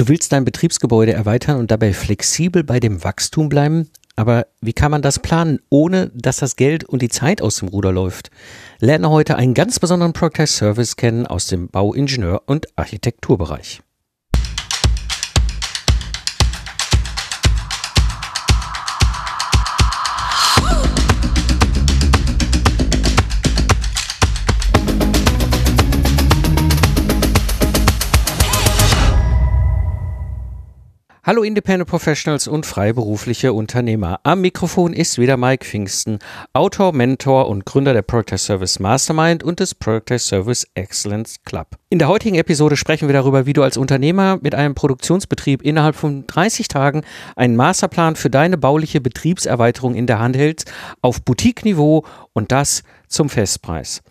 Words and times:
Du 0.00 0.08
willst 0.08 0.32
dein 0.32 0.46
Betriebsgebäude 0.46 1.12
erweitern 1.12 1.58
und 1.58 1.70
dabei 1.70 1.92
flexibel 1.92 2.64
bei 2.64 2.80
dem 2.80 3.04
Wachstum 3.04 3.50
bleiben, 3.50 3.90
aber 4.16 4.46
wie 4.62 4.72
kann 4.72 4.90
man 4.90 5.02
das 5.02 5.18
planen, 5.18 5.58
ohne 5.68 6.10
dass 6.14 6.38
das 6.38 6.56
Geld 6.56 6.84
und 6.84 7.02
die 7.02 7.10
Zeit 7.10 7.42
aus 7.42 7.56
dem 7.56 7.68
Ruder 7.68 7.92
läuft? 7.92 8.30
Lerne 8.78 9.10
heute 9.10 9.36
einen 9.36 9.52
ganz 9.52 9.78
besonderen 9.78 10.14
Project 10.14 10.48
Service 10.48 10.96
kennen 10.96 11.26
aus 11.26 11.48
dem 11.48 11.68
Bauingenieur- 11.68 12.44
und 12.46 12.66
Architekturbereich. 12.76 13.82
Hallo 31.30 31.44
Independent 31.44 31.88
Professionals 31.88 32.48
und 32.48 32.66
freiberufliche 32.66 33.52
Unternehmer. 33.52 34.18
Am 34.24 34.40
Mikrofon 34.40 34.92
ist 34.92 35.16
wieder 35.16 35.36
Mike 35.36 35.64
Pfingsten, 35.64 36.18
Autor, 36.54 36.92
Mentor 36.92 37.48
und 37.48 37.64
Gründer 37.64 37.92
der 37.92 38.02
Project 38.02 38.40
Service 38.40 38.80
Mastermind 38.80 39.44
und 39.44 39.60
des 39.60 39.76
Project 39.76 40.22
Service 40.22 40.66
Excellence 40.74 41.36
Club. 41.44 41.68
In 41.88 42.00
der 42.00 42.08
heutigen 42.08 42.34
Episode 42.34 42.76
sprechen 42.76 43.06
wir 43.08 43.12
darüber, 43.12 43.46
wie 43.46 43.52
du 43.52 43.62
als 43.62 43.76
Unternehmer 43.76 44.40
mit 44.42 44.56
einem 44.56 44.74
Produktionsbetrieb 44.74 45.62
innerhalb 45.62 45.94
von 45.94 46.26
30 46.26 46.66
Tagen 46.66 47.02
einen 47.36 47.54
Masterplan 47.54 48.16
für 48.16 48.28
deine 48.28 48.58
bauliche 48.58 49.00
Betriebserweiterung 49.00 49.94
in 49.94 50.08
der 50.08 50.18
Hand 50.18 50.36
hältst, 50.36 50.72
auf 51.00 51.22
Boutique-Niveau 51.22 52.04
und 52.32 52.50
das 52.50 52.82
zum 53.06 53.28
Festpreis. 53.28 54.02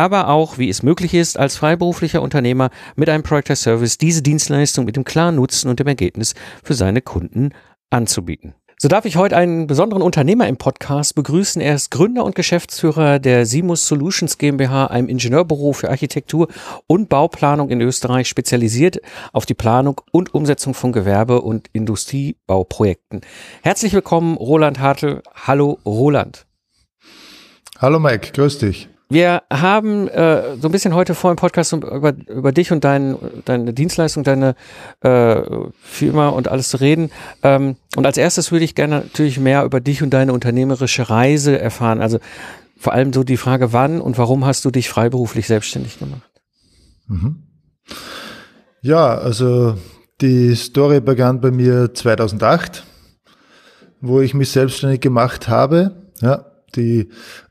Aber 0.00 0.28
auch, 0.28 0.56
wie 0.56 0.70
es 0.70 0.82
möglich 0.82 1.12
ist, 1.12 1.38
als 1.38 1.56
freiberuflicher 1.56 2.22
Unternehmer 2.22 2.70
mit 2.96 3.10
einem 3.10 3.22
Project 3.22 3.58
Service 3.58 3.98
diese 3.98 4.22
Dienstleistung 4.22 4.86
mit 4.86 4.96
dem 4.96 5.04
klaren 5.04 5.34
Nutzen 5.34 5.68
und 5.68 5.78
dem 5.78 5.88
Ergebnis 5.88 6.32
für 6.64 6.72
seine 6.72 7.02
Kunden 7.02 7.50
anzubieten. 7.90 8.54
So 8.78 8.88
darf 8.88 9.04
ich 9.04 9.16
heute 9.16 9.36
einen 9.36 9.66
besonderen 9.66 10.00
Unternehmer 10.00 10.48
im 10.48 10.56
Podcast 10.56 11.14
begrüßen. 11.16 11.60
Er 11.60 11.74
ist 11.74 11.90
Gründer 11.90 12.24
und 12.24 12.34
Geschäftsführer 12.34 13.18
der 13.18 13.44
Simus 13.44 13.86
Solutions 13.86 14.38
GmbH, 14.38 14.86
einem 14.86 15.10
Ingenieurbüro 15.10 15.74
für 15.74 15.90
Architektur 15.90 16.48
und 16.86 17.10
Bauplanung 17.10 17.68
in 17.68 17.82
Österreich, 17.82 18.26
spezialisiert 18.26 19.02
auf 19.34 19.44
die 19.44 19.52
Planung 19.52 20.00
und 20.12 20.32
Umsetzung 20.32 20.72
von 20.72 20.92
Gewerbe- 20.92 21.42
und 21.42 21.68
Industriebauprojekten. 21.74 23.20
Herzlich 23.60 23.92
willkommen, 23.92 24.38
Roland 24.38 24.80
Hartl. 24.80 25.20
Hallo, 25.46 25.78
Roland. 25.84 26.46
Hallo 27.78 28.00
Mike, 28.00 28.32
grüß 28.32 28.56
dich. 28.56 28.88
Wir 29.10 29.42
haben 29.52 30.06
äh, 30.06 30.56
so 30.60 30.68
ein 30.68 30.70
bisschen 30.70 30.94
heute 30.94 31.16
vor 31.16 31.32
im 31.32 31.36
Podcast 31.36 31.72
über, 31.72 32.14
über 32.28 32.52
dich 32.52 32.70
und 32.70 32.84
dein, 32.84 33.16
deine 33.44 33.74
Dienstleistung, 33.74 34.22
deine 34.22 34.54
äh, 35.00 35.42
Firma 35.82 36.28
und 36.28 36.46
alles 36.46 36.68
zu 36.68 36.76
reden. 36.76 37.10
Ähm, 37.42 37.74
und 37.96 38.06
als 38.06 38.16
erstes 38.16 38.52
würde 38.52 38.64
ich 38.64 38.76
gerne 38.76 39.00
natürlich 39.00 39.40
mehr 39.40 39.64
über 39.64 39.80
dich 39.80 40.04
und 40.04 40.10
deine 40.10 40.32
unternehmerische 40.32 41.10
Reise 41.10 41.58
erfahren. 41.58 42.00
Also 42.00 42.20
vor 42.76 42.92
allem 42.92 43.12
so 43.12 43.24
die 43.24 43.36
Frage, 43.36 43.72
wann 43.72 44.00
und 44.00 44.16
warum 44.16 44.46
hast 44.46 44.64
du 44.64 44.70
dich 44.70 44.88
freiberuflich 44.88 45.48
selbstständig 45.48 45.98
gemacht? 45.98 46.30
Mhm. 47.08 47.42
Ja, 48.80 49.18
also 49.18 49.74
die 50.20 50.54
Story 50.54 51.00
begann 51.00 51.40
bei 51.40 51.50
mir 51.50 51.92
2008, 51.92 52.84
wo 54.00 54.20
ich 54.20 54.34
mich 54.34 54.50
selbstständig 54.50 55.00
gemacht 55.00 55.48
habe. 55.48 56.12
Ja, 56.20 56.49
die 56.76 57.08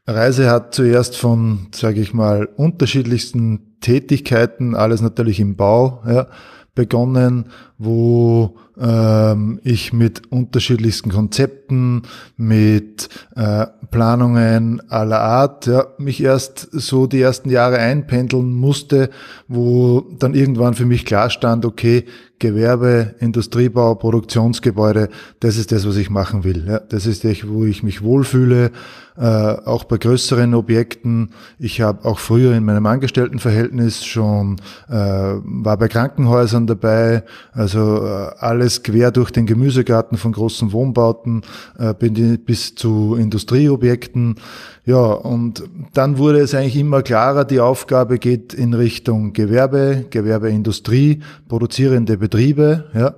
Reise 0.07 0.49
hat 0.49 0.73
zuerst 0.73 1.15
von, 1.15 1.67
sage 1.73 2.01
ich 2.01 2.13
mal, 2.13 2.45
unterschiedlichsten 2.45 3.77
Tätigkeiten, 3.81 4.75
alles 4.75 5.01
natürlich 5.01 5.39
im 5.39 5.55
Bau, 5.55 6.01
ja, 6.07 6.27
begonnen, 6.75 7.49
wo 7.79 8.57
ähm, 8.79 9.59
ich 9.63 9.93
mit 9.93 10.31
unterschiedlichsten 10.31 11.11
Konzepten, 11.11 12.03
mit 12.37 13.09
äh, 13.35 13.65
Planungen 13.89 14.81
aller 14.89 15.21
Art, 15.21 15.65
ja, 15.65 15.87
mich 15.97 16.21
erst 16.21 16.67
so 16.71 17.07
die 17.07 17.21
ersten 17.21 17.49
Jahre 17.49 17.79
einpendeln 17.79 18.53
musste, 18.53 19.09
wo 19.47 20.01
dann 20.19 20.35
irgendwann 20.35 20.73
für 20.75 20.85
mich 20.85 21.05
klar 21.05 21.29
stand, 21.29 21.65
okay, 21.65 22.05
Gewerbe, 22.39 23.15
Industriebau, 23.19 23.95
Produktionsgebäude, 23.95 25.09
das 25.41 25.57
ist 25.57 25.71
das, 25.73 25.85
was 25.85 25.97
ich 25.97 26.09
machen 26.09 26.45
will. 26.45 26.65
Ja, 26.65 26.79
das 26.79 27.05
ist 27.05 27.25
das, 27.25 27.47
wo 27.47 27.65
ich 27.65 27.83
mich 27.83 28.01
wohlfühle, 28.01 28.71
äh, 29.17 29.25
auch 29.25 29.83
bei 29.83 29.97
größeren 29.97 30.53
Objekten. 30.53 31.31
Ich 31.59 31.81
habe 31.81 32.05
auch 32.05 32.19
früher 32.19 32.55
in 32.55 32.63
meinem 32.63 32.85
Angestelltenverhältnis 32.85 34.05
schon, 34.05 34.61
äh, 34.87 34.93
war 34.93 35.77
bei 35.77 35.89
Krankenhäusern 35.89 36.65
dabei, 36.65 37.23
also 37.75 38.05
äh, 38.05 38.31
alles 38.39 38.83
quer 38.83 39.11
durch 39.11 39.31
den 39.31 39.45
Gemüsegarten 39.45 40.17
von 40.17 40.31
großen 40.31 40.71
Wohnbauten 40.71 41.43
äh, 41.77 41.93
bis 41.93 42.75
zu 42.75 43.15
Industrieobjekten. 43.15 44.35
Ja, 44.85 45.03
und 45.03 45.63
dann 45.93 46.17
wurde 46.17 46.39
es 46.39 46.55
eigentlich 46.55 46.77
immer 46.77 47.03
klarer, 47.03 47.45
die 47.45 47.59
Aufgabe 47.59 48.17
geht 48.17 48.53
in 48.53 48.73
Richtung 48.73 49.33
Gewerbe, 49.33 50.05
Gewerbeindustrie, 50.09 51.21
produzierende 51.47 52.17
Betriebe, 52.17 52.85
ja. 52.93 53.15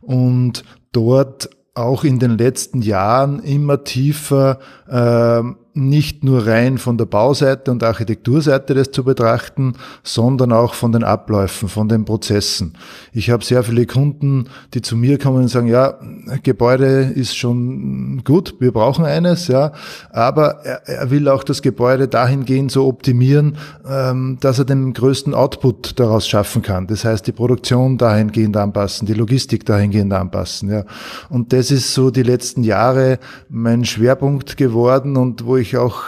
Und 0.00 0.64
dort 0.90 1.50
auch 1.74 2.04
in 2.04 2.18
den 2.18 2.36
letzten 2.36 2.82
Jahren 2.82 3.40
immer 3.40 3.84
tiefer 3.84 4.58
äh, 4.88 5.42
nicht 5.74 6.22
nur 6.22 6.46
rein 6.46 6.76
von 6.76 6.98
der 6.98 7.06
Bauseite 7.06 7.70
und 7.70 7.82
Architekturseite 7.82 8.74
das 8.74 8.90
zu 8.90 9.04
betrachten, 9.04 9.74
sondern 10.02 10.52
auch 10.52 10.74
von 10.74 10.92
den 10.92 11.02
Abläufen, 11.02 11.68
von 11.68 11.88
den 11.88 12.04
Prozessen. 12.04 12.74
Ich 13.12 13.30
habe 13.30 13.44
sehr 13.44 13.62
viele 13.62 13.86
Kunden, 13.86 14.48
die 14.74 14.82
zu 14.82 14.96
mir 14.96 15.18
kommen 15.18 15.42
und 15.42 15.48
sagen, 15.48 15.68
ja, 15.68 15.98
Gebäude 16.42 17.12
ist 17.14 17.36
schon 17.36 18.22
gut, 18.24 18.56
wir 18.58 18.72
brauchen 18.72 19.06
eines, 19.06 19.48
ja, 19.48 19.72
aber 20.10 20.60
er, 20.64 20.86
er 20.86 21.10
will 21.10 21.28
auch 21.28 21.42
das 21.42 21.62
Gebäude 21.62 22.06
dahingehend 22.06 22.70
so 22.70 22.86
optimieren, 22.86 23.56
ähm, 23.88 24.36
dass 24.40 24.58
er 24.58 24.66
den 24.66 24.92
größten 24.92 25.32
Output 25.32 25.98
daraus 25.98 26.28
schaffen 26.28 26.60
kann. 26.60 26.86
Das 26.86 27.04
heißt, 27.06 27.26
die 27.26 27.32
Produktion 27.32 27.96
dahingehend 27.96 28.58
anpassen, 28.58 29.06
die 29.06 29.14
Logistik 29.14 29.64
dahingehend 29.64 30.12
anpassen, 30.12 30.70
ja. 30.70 30.84
Und 31.30 31.54
das 31.54 31.70
ist 31.70 31.94
so 31.94 32.10
die 32.10 32.22
letzten 32.22 32.62
Jahre 32.62 33.18
mein 33.48 33.86
Schwerpunkt 33.86 34.58
geworden 34.58 35.16
und 35.16 35.46
wo 35.46 35.56
ich 35.56 35.61
ich 35.62 35.76
auch 35.76 36.02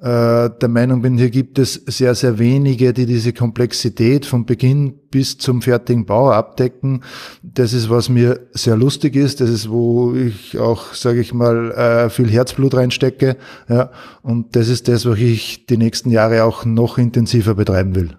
äh, 0.00 0.50
der 0.60 0.68
Meinung 0.68 1.02
bin, 1.02 1.18
hier 1.18 1.30
gibt 1.30 1.58
es 1.58 1.74
sehr, 1.74 2.14
sehr 2.14 2.38
wenige, 2.38 2.92
die 2.92 3.04
diese 3.04 3.32
Komplexität 3.32 4.26
von 4.26 4.46
Beginn 4.46 4.94
bis 5.10 5.38
zum 5.38 5.60
fertigen 5.60 6.06
Bau 6.06 6.30
abdecken. 6.30 7.02
Das 7.42 7.72
ist, 7.72 7.90
was 7.90 8.08
mir 8.08 8.46
sehr 8.52 8.76
lustig 8.76 9.16
ist. 9.16 9.40
Das 9.40 9.50
ist, 9.50 9.68
wo 9.68 10.14
ich 10.14 10.56
auch, 10.56 10.94
sage 10.94 11.20
ich 11.20 11.34
mal, 11.34 11.72
äh, 11.72 12.10
viel 12.10 12.30
Herzblut 12.30 12.74
reinstecke. 12.74 13.36
Ja, 13.68 13.90
und 14.22 14.54
das 14.54 14.68
ist 14.68 14.86
das, 14.86 15.04
was 15.04 15.18
ich 15.18 15.66
die 15.66 15.76
nächsten 15.76 16.10
Jahre 16.10 16.44
auch 16.44 16.64
noch 16.64 16.96
intensiver 16.98 17.56
betreiben 17.56 17.96
will. 17.96 18.16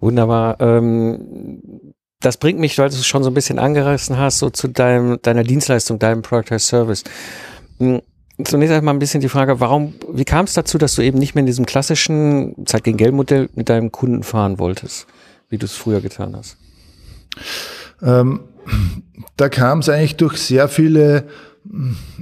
Wunderbar. 0.00 0.56
Ähm 0.60 1.92
das 2.20 2.38
bringt 2.38 2.58
mich, 2.58 2.78
weil 2.78 2.88
du 2.88 2.94
es 2.94 3.06
schon 3.06 3.22
so 3.22 3.30
ein 3.30 3.34
bisschen 3.34 3.58
angerissen 3.58 4.16
hast, 4.16 4.38
so 4.38 4.48
zu 4.48 4.68
deinem, 4.68 5.20
deiner 5.20 5.44
Dienstleistung, 5.44 5.98
deinem 5.98 6.22
Product 6.22 6.58
Service. 6.58 7.04
Zunächst 8.42 8.74
einmal 8.74 8.94
ein 8.94 8.98
bisschen 8.98 9.20
die 9.20 9.28
Frage, 9.28 9.60
warum, 9.60 9.94
wie 10.12 10.24
kam 10.24 10.44
es 10.44 10.54
dazu, 10.54 10.76
dass 10.76 10.96
du 10.96 11.02
eben 11.02 11.18
nicht 11.18 11.34
mehr 11.36 11.40
in 11.40 11.46
diesem 11.46 11.66
klassischen 11.66 12.66
Zeit 12.66 12.82
gegen 12.82 12.96
Geld 12.96 13.14
Modell 13.14 13.48
mit 13.54 13.68
deinem 13.68 13.92
Kunden 13.92 14.24
fahren 14.24 14.58
wolltest, 14.58 15.06
wie 15.50 15.58
du 15.58 15.66
es 15.66 15.76
früher 15.76 16.00
getan 16.00 16.34
hast? 16.34 16.56
Ähm, 18.02 18.40
da 19.36 19.48
kam 19.48 19.78
es 19.78 19.88
eigentlich 19.88 20.16
durch 20.16 20.38
sehr 20.38 20.68
viele 20.68 21.28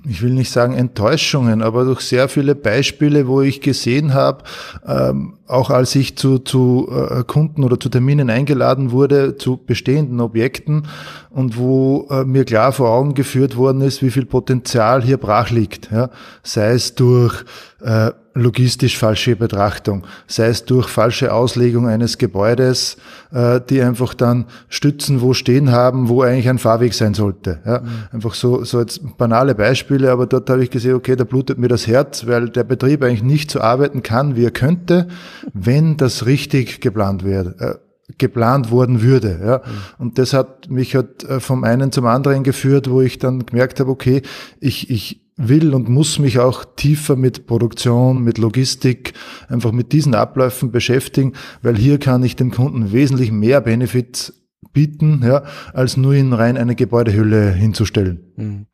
ich 0.09 0.23
will 0.23 0.35
nicht 0.35 0.51
sagen 0.51 0.75
Enttäuschungen, 0.75 1.63
aber 1.63 1.85
durch 1.85 2.03
sehr 2.03 2.29
viele 2.29 2.55
Beispiele, 2.55 3.27
wo 3.27 3.43
ich 3.43 3.61
gesehen 3.61 4.15
habe, 4.15 4.45
ähm, 4.87 5.35
auch 5.49 5.71
als 5.71 5.97
ich 5.97 6.17
zu, 6.17 6.39
zu 6.39 6.89
äh, 6.91 7.25
Kunden 7.25 7.65
oder 7.65 7.79
zu 7.79 7.89
Terminen 7.89 8.31
eingeladen 8.31 8.93
wurde, 8.93 9.37
zu 9.37 9.57
bestehenden 9.57 10.21
Objekten 10.21 10.87
und 11.31 11.57
wo 11.57 12.07
äh, 12.11 12.25
mir 12.25 12.45
klar 12.45 12.73
vor 12.73 12.91
Augen 12.91 13.15
geführt 13.15 13.57
worden 13.57 13.81
ist, 13.81 14.01
wie 14.01 14.11
viel 14.11 14.27
Potenzial 14.27 15.03
hier 15.03 15.17
brach 15.17 15.51
liegt. 15.51 15.91
Ja? 15.91 16.11
Sei 16.45 16.71
es 16.71 16.95
durch 16.95 17.45
äh, 17.83 18.13
logistisch 18.35 18.97
falsche 18.97 19.37
Betrachtung, 19.37 20.05
sei 20.27 20.47
es 20.47 20.65
durch 20.65 20.89
falsche 20.89 21.35
Auslegung 21.35 21.87
eines 21.87 22.17
Gebäudes, 22.17 22.97
äh, 23.33 23.61
die 23.69 23.83
einfach 23.83 24.15
dann 24.15 24.47
Stützen 24.69 25.21
wo 25.21 25.35
stehen 25.35 25.71
haben, 25.71 26.09
wo 26.09 26.23
eigentlich 26.23 26.49
ein 26.49 26.59
Fahrweg 26.59 26.95
sein 26.95 27.15
sollte. 27.15 27.61
Ja? 27.67 27.81
Mhm. 27.81 27.89
Einfach 28.13 28.35
so, 28.35 28.65
so 28.65 28.81
jetzt 28.81 29.19
banale 29.19 29.55
Beispiele, 29.55 30.11
aber 30.11 30.27
dort 30.27 30.49
habe 30.49 30.63
ich 30.63 30.71
gesehen, 30.71 30.95
okay, 30.95 31.17
da 31.17 31.25
blutet 31.25 31.59
mir 31.59 31.69
das 31.69 31.87
Herz, 31.87 32.27
weil 32.27 32.49
der 32.49 32.65
Betrieb 32.65 33.03
eigentlich 33.03 33.23
nicht 33.23 33.51
so 33.51 33.61
arbeiten 33.61 34.03
kann, 34.03 34.37
wie 34.37 34.45
er 34.45 34.51
könnte, 34.51 35.09
wenn 35.53 35.97
das 35.97 36.27
richtig 36.27 36.81
geplant 36.81 37.25
wird. 37.25 37.61
Äh, 37.61 37.75
geplant 38.19 38.71
worden 38.71 39.01
würde. 39.01 39.41
Ja. 39.43 39.59
Mhm. 39.59 39.63
Und 39.99 40.19
das 40.19 40.35
hat 40.35 40.69
mich 40.69 40.95
halt 40.95 41.27
vom 41.39 41.65
einen 41.65 41.93
zum 41.93 42.05
anderen 42.05 42.43
geführt, 42.43 42.91
wo 42.91 43.01
ich 43.01 43.19
dann 43.19 43.47
gemerkt 43.47 43.81
habe, 43.81 43.91
okay, 43.91 44.21
ich, 44.61 44.91
ich 44.91 45.22
will 45.37 45.75
und 45.75 45.89
muss 45.89 46.19
mich 46.19 46.39
auch 46.39 46.65
tiefer 46.77 47.17
mit 47.17 47.47
Produktion, 47.47 48.23
mit 48.23 48.39
Logistik, 48.39 49.15
einfach 49.49 49.73
mit 49.73 49.93
diesen 49.93 50.15
Abläufen 50.15 50.71
beschäftigen, 50.71 51.33
weil 51.63 51.77
hier 51.77 51.99
kann 51.99 52.23
ich 52.23 52.37
dem 52.37 52.51
Kunden 52.51 52.93
wesentlich 52.93 53.33
mehr 53.33 53.61
Benefits 53.61 54.35
bieten, 54.73 55.23
ja, 55.25 55.45
als 55.73 55.97
nur 55.97 56.15
in 56.15 56.33
rein 56.33 56.57
eine 56.57 56.75
Gebäudehülle 56.75 57.53
hinzustellen. 57.53 58.33
Mhm. 58.37 58.67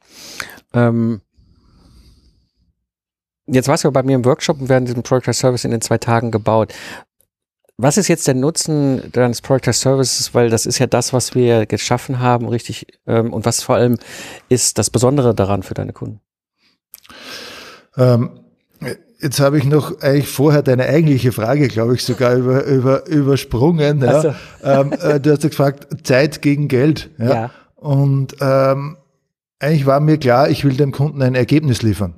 Ähm, 0.74 1.20
jetzt 3.46 3.68
warst 3.68 3.84
du 3.84 3.90
bei 3.90 4.02
mir 4.02 4.16
im 4.16 4.24
Workshop 4.24 4.60
und 4.60 4.68
werden 4.68 4.84
diesen 4.84 5.02
Project 5.02 5.34
Service 5.34 5.64
in 5.64 5.70
den 5.70 5.80
zwei 5.80 5.98
Tagen 5.98 6.30
gebaut. 6.30 6.74
Was 7.80 7.96
ist 7.96 8.08
jetzt 8.08 8.26
der 8.26 8.34
Nutzen 8.34 9.12
deines 9.12 9.40
Project 9.40 9.74
Services? 9.74 10.34
Weil 10.34 10.50
das 10.50 10.66
ist 10.66 10.80
ja 10.80 10.88
das, 10.88 11.12
was 11.12 11.36
wir 11.36 11.64
geschaffen 11.64 12.18
haben, 12.18 12.48
richtig. 12.48 12.86
Ähm, 13.06 13.32
und 13.32 13.46
was 13.46 13.62
vor 13.62 13.76
allem 13.76 13.98
ist 14.48 14.78
das 14.78 14.90
Besondere 14.90 15.32
daran 15.32 15.62
für 15.62 15.74
deine 15.74 15.92
Kunden? 15.92 16.20
Ähm, 17.96 18.30
Jetzt 19.20 19.40
habe 19.40 19.58
ich 19.58 19.64
noch 19.64 20.00
eigentlich 20.00 20.28
vorher 20.28 20.62
deine 20.62 20.86
eigentliche 20.86 21.32
Frage, 21.32 21.66
glaube 21.66 21.96
ich, 21.96 22.04
sogar 22.04 22.36
über, 22.36 22.64
über, 22.64 23.06
übersprungen. 23.08 24.00
Ja. 24.00 24.20
So. 24.20 24.34
Ähm, 24.62 24.92
äh, 24.92 25.18
du 25.18 25.32
hast 25.32 25.42
ja 25.42 25.48
gefragt, 25.48 26.06
Zeit 26.06 26.40
gegen 26.40 26.68
Geld. 26.68 27.10
Ja. 27.18 27.34
ja. 27.34 27.50
Und 27.74 28.36
ähm, 28.40 28.96
eigentlich 29.58 29.86
war 29.86 29.98
mir 29.98 30.18
klar, 30.18 30.50
ich 30.50 30.64
will 30.64 30.76
dem 30.76 30.92
Kunden 30.92 31.20
ein 31.20 31.34
Ergebnis 31.34 31.82
liefern. 31.82 32.14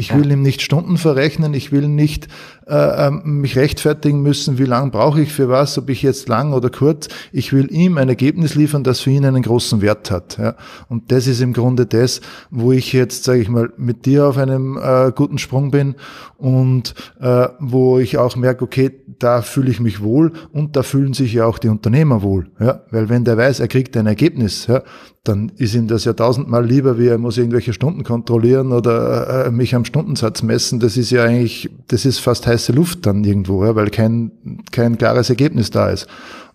Ich 0.00 0.14
will 0.14 0.28
ja. 0.28 0.32
ihm 0.32 0.42
nicht 0.42 0.62
Stunden 0.62 0.96
verrechnen, 0.96 1.52
ich 1.52 1.72
will 1.72 1.86
nicht 1.86 2.26
äh, 2.66 3.08
ähm, 3.08 3.40
mich 3.40 3.56
rechtfertigen 3.56 4.22
müssen, 4.22 4.58
wie 4.58 4.64
lang 4.64 4.90
brauche 4.90 5.20
ich 5.20 5.30
für 5.30 5.50
was, 5.50 5.76
ob 5.76 5.90
ich 5.90 6.02
jetzt 6.02 6.26
lang 6.28 6.54
oder 6.54 6.70
kurz. 6.70 7.08
Ich 7.32 7.52
will 7.52 7.70
ihm 7.70 7.98
ein 7.98 8.08
Ergebnis 8.08 8.54
liefern, 8.54 8.82
das 8.82 9.00
für 9.00 9.10
ihn 9.10 9.26
einen 9.26 9.42
großen 9.42 9.82
Wert 9.82 10.10
hat. 10.10 10.38
Ja. 10.38 10.54
Und 10.88 11.12
das 11.12 11.26
ist 11.26 11.42
im 11.42 11.52
Grunde 11.52 11.84
das, 11.84 12.22
wo 12.50 12.72
ich 12.72 12.94
jetzt, 12.94 13.24
sage 13.24 13.40
ich 13.40 13.50
mal, 13.50 13.70
mit 13.76 14.06
dir 14.06 14.26
auf 14.26 14.38
einem 14.38 14.78
äh, 14.82 15.12
guten 15.14 15.36
Sprung 15.36 15.70
bin 15.70 15.96
und 16.38 16.94
äh, 17.20 17.48
wo 17.58 17.98
ich 17.98 18.16
auch 18.16 18.36
merke, 18.36 18.64
okay, 18.64 18.90
da 19.18 19.42
fühle 19.42 19.70
ich 19.70 19.80
mich 19.80 20.02
wohl 20.02 20.32
und 20.52 20.76
da 20.76 20.82
fühlen 20.82 21.12
sich 21.12 21.34
ja 21.34 21.44
auch 21.44 21.58
die 21.58 21.68
Unternehmer 21.68 22.22
wohl. 22.22 22.50
Ja. 22.58 22.82
Weil 22.90 23.10
wenn 23.10 23.24
der 23.24 23.36
weiß, 23.36 23.60
er 23.60 23.68
kriegt 23.68 23.96
ein 23.98 24.06
Ergebnis, 24.06 24.66
ja, 24.66 24.82
dann 25.24 25.52
ist 25.56 25.74
ihm 25.74 25.86
das 25.86 26.04
ja 26.06 26.14
tausendmal 26.14 26.64
lieber, 26.64 26.98
wie 26.98 27.08
er 27.08 27.18
muss 27.18 27.36
irgendwelche 27.36 27.74
Stunden 27.74 28.04
kontrollieren 28.04 28.72
oder 28.72 29.46
äh, 29.46 29.50
mich 29.50 29.74
am 29.74 29.84
Stundensatz 29.90 30.42
messen. 30.42 30.80
Das 30.80 30.96
ist 30.96 31.10
ja 31.10 31.24
eigentlich, 31.24 31.68
das 31.88 32.06
ist 32.06 32.18
fast 32.18 32.46
heiße 32.46 32.72
Luft 32.72 33.06
dann 33.06 33.24
irgendwo, 33.24 33.64
ja, 33.64 33.74
weil 33.74 33.90
kein, 33.90 34.30
kein 34.70 34.96
klares 34.96 35.28
Ergebnis 35.28 35.70
da 35.70 35.90
ist. 35.90 36.06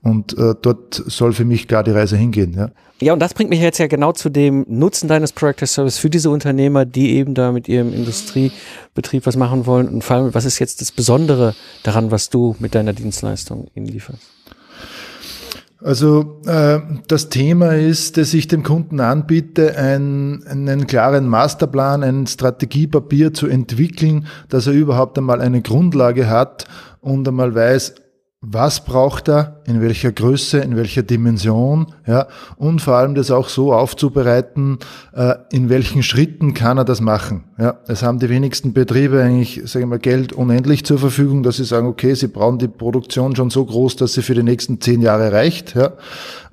Und 0.01 0.37
äh, 0.37 0.53
dort 0.61 0.93
soll 0.93 1.33
für 1.33 1.45
mich 1.45 1.67
gar 1.67 1.83
die 1.83 1.91
Reise 1.91 2.15
hingehen. 2.15 2.53
Ja. 2.53 2.69
ja, 3.01 3.13
und 3.13 3.19
das 3.19 3.33
bringt 3.33 3.49
mich 3.49 3.59
jetzt 3.59 3.79
ja 3.79 3.87
genau 3.87 4.11
zu 4.11 4.29
dem 4.29 4.65
Nutzen 4.69 5.07
deines 5.07 5.31
Project 5.31 5.67
Service 5.67 5.97
für 5.97 6.09
diese 6.09 6.29
Unternehmer, 6.29 6.85
die 6.85 7.15
eben 7.15 7.33
da 7.33 7.51
mit 7.51 7.67
ihrem 7.67 7.93
Industriebetrieb 7.93 9.25
was 9.25 9.35
machen 9.35 9.65
wollen. 9.65 9.87
Und 9.87 10.03
vor 10.03 10.17
allem, 10.17 10.33
was 10.33 10.45
ist 10.45 10.59
jetzt 10.59 10.81
das 10.81 10.91
Besondere 10.91 11.55
daran, 11.83 12.11
was 12.11 12.29
du 12.29 12.55
mit 12.59 12.75
deiner 12.75 12.93
Dienstleistung 12.93 13.67
ihnen 13.73 13.87
lieferst? 13.87 14.34
Also 15.85 16.41
äh, 16.47 16.79
das 17.07 17.29
Thema 17.29 17.75
ist, 17.75 18.17
dass 18.17 18.33
ich 18.33 18.47
dem 18.47 18.63
Kunden 18.63 18.99
anbiete, 18.99 19.77
ein, 19.77 20.43
einen 20.47 20.87
klaren 20.87 21.27
Masterplan, 21.27 22.01
ein 22.01 22.25
Strategiepapier 22.25 23.35
zu 23.35 23.45
entwickeln, 23.45 24.25
dass 24.49 24.65
er 24.65 24.73
überhaupt 24.73 25.15
einmal 25.19 25.41
eine 25.41 25.61
Grundlage 25.61 26.27
hat 26.27 26.65
und 27.01 27.27
einmal 27.27 27.53
weiß, 27.53 27.93
was 28.47 28.85
braucht 28.85 29.27
er, 29.27 29.61
in 29.65 29.81
welcher 29.81 30.11
Größe, 30.11 30.59
in 30.59 30.75
welcher 30.75 31.01
Dimension, 31.01 31.87
ja, 32.05 32.27
und 32.57 32.81
vor 32.81 32.95
allem 32.95 33.15
das 33.15 33.31
auch 33.31 33.49
so 33.49 33.73
aufzubereiten, 33.73 34.77
äh, 35.13 35.35
in 35.51 35.69
welchen 35.69 36.03
Schritten 36.03 36.53
kann 36.53 36.77
er 36.77 36.85
das 36.85 37.01
machen. 37.01 37.45
Ja, 37.57 37.79
es 37.87 38.03
haben 38.03 38.19
die 38.19 38.29
wenigsten 38.29 38.73
Betriebe 38.73 39.21
eigentlich, 39.21 39.61
sagen 39.65 39.89
wir 39.89 39.99
Geld 39.99 40.33
unendlich 40.33 40.85
zur 40.85 40.99
Verfügung, 40.99 41.41
dass 41.41 41.57
sie 41.57 41.65
sagen, 41.65 41.87
okay, 41.87 42.13
sie 42.13 42.27
brauchen 42.27 42.59
die 42.59 42.67
Produktion 42.67 43.35
schon 43.35 43.49
so 43.49 43.65
groß, 43.65 43.95
dass 43.95 44.13
sie 44.13 44.21
für 44.21 44.35
die 44.35 44.43
nächsten 44.43 44.79
zehn 44.79 45.01
Jahre 45.01 45.31
reicht. 45.31 45.75
Ja, 45.75 45.93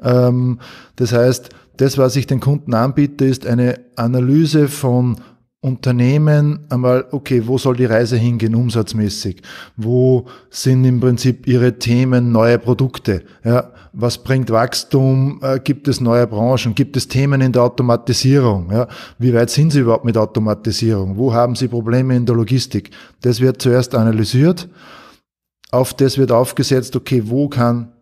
ähm, 0.03 0.61
das 0.97 1.13
heißt, 1.13 1.51
das, 1.77 1.99
was 1.99 2.17
ich 2.17 2.27
den 2.27 2.41
Kunden 2.41 2.75
anbiete, 2.75 3.25
ist 3.25 3.47
eine 3.47 3.81
Analyse 3.97 4.69
von 4.69 5.17
Unternehmen 5.65 6.67
einmal, 6.71 7.07
okay, 7.13 7.47
wo 7.47 7.57
soll 7.57 7.77
die 7.77 7.85
Reise 7.85 8.17
hingehen 8.17 8.57
umsatzmäßig? 8.57 9.43
Wo 9.77 10.27
sind 10.51 10.85
im 10.85 10.99
Prinzip 10.99 11.47
ihre 11.47 11.79
Themen, 11.79 12.33
neue 12.33 12.59
Produkte? 12.59 13.23
Ja, 13.45 13.71
was 13.93 14.19
bringt 14.19 14.51
Wachstum? 14.51 15.39
Äh, 15.41 15.61
gibt 15.61 15.87
es 15.87 16.01
neue 16.01 16.27
Branchen? 16.27 16.75
Gibt 16.75 16.97
es 16.97 17.07
Themen 17.07 17.41
in 17.41 17.53
der 17.53 17.63
Automatisierung? 17.63 18.73
Ja, 18.73 18.89
wie 19.21 19.33
weit 19.33 19.51
sind 19.51 19.71
sie 19.71 19.81
überhaupt 19.81 20.05
mit 20.05 20.17
Automatisierung? 20.17 21.17
Wo 21.17 21.33
haben 21.33 21.55
sie 21.55 21.69
Probleme 21.69 22.17
in 22.17 22.27
der 22.27 22.35
Logistik? 22.35 22.91
Das 23.21 23.41
wird 23.41 23.63
zuerst 23.63 23.95
analysiert. 23.95 24.69
Auf 25.71 25.95
das 25.95 26.19
wird 26.19 26.33
aufgesetzt, 26.33 26.97
okay, 26.97 27.23
wo 27.27 27.49
kann 27.49 27.93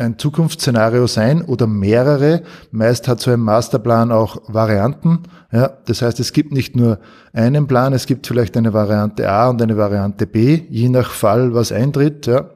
ein 0.00 0.18
Zukunftsszenario 0.18 1.06
sein 1.06 1.42
oder 1.42 1.66
mehrere. 1.66 2.42
Meist 2.70 3.06
hat 3.06 3.20
so 3.20 3.30
ein 3.30 3.40
Masterplan 3.40 4.10
auch 4.10 4.42
Varianten. 4.48 5.20
Ja, 5.52 5.70
das 5.86 6.02
heißt, 6.02 6.18
es 6.20 6.32
gibt 6.32 6.52
nicht 6.52 6.76
nur 6.76 6.98
einen 7.32 7.66
Plan, 7.66 7.92
es 7.92 8.06
gibt 8.06 8.26
vielleicht 8.26 8.56
eine 8.56 8.72
Variante 8.72 9.28
A 9.28 9.48
und 9.48 9.60
eine 9.60 9.76
Variante 9.76 10.26
B, 10.26 10.62
je 10.70 10.88
nach 10.88 11.10
Fall, 11.10 11.54
was 11.54 11.72
eintritt. 11.72 12.26
Ja. 12.26 12.50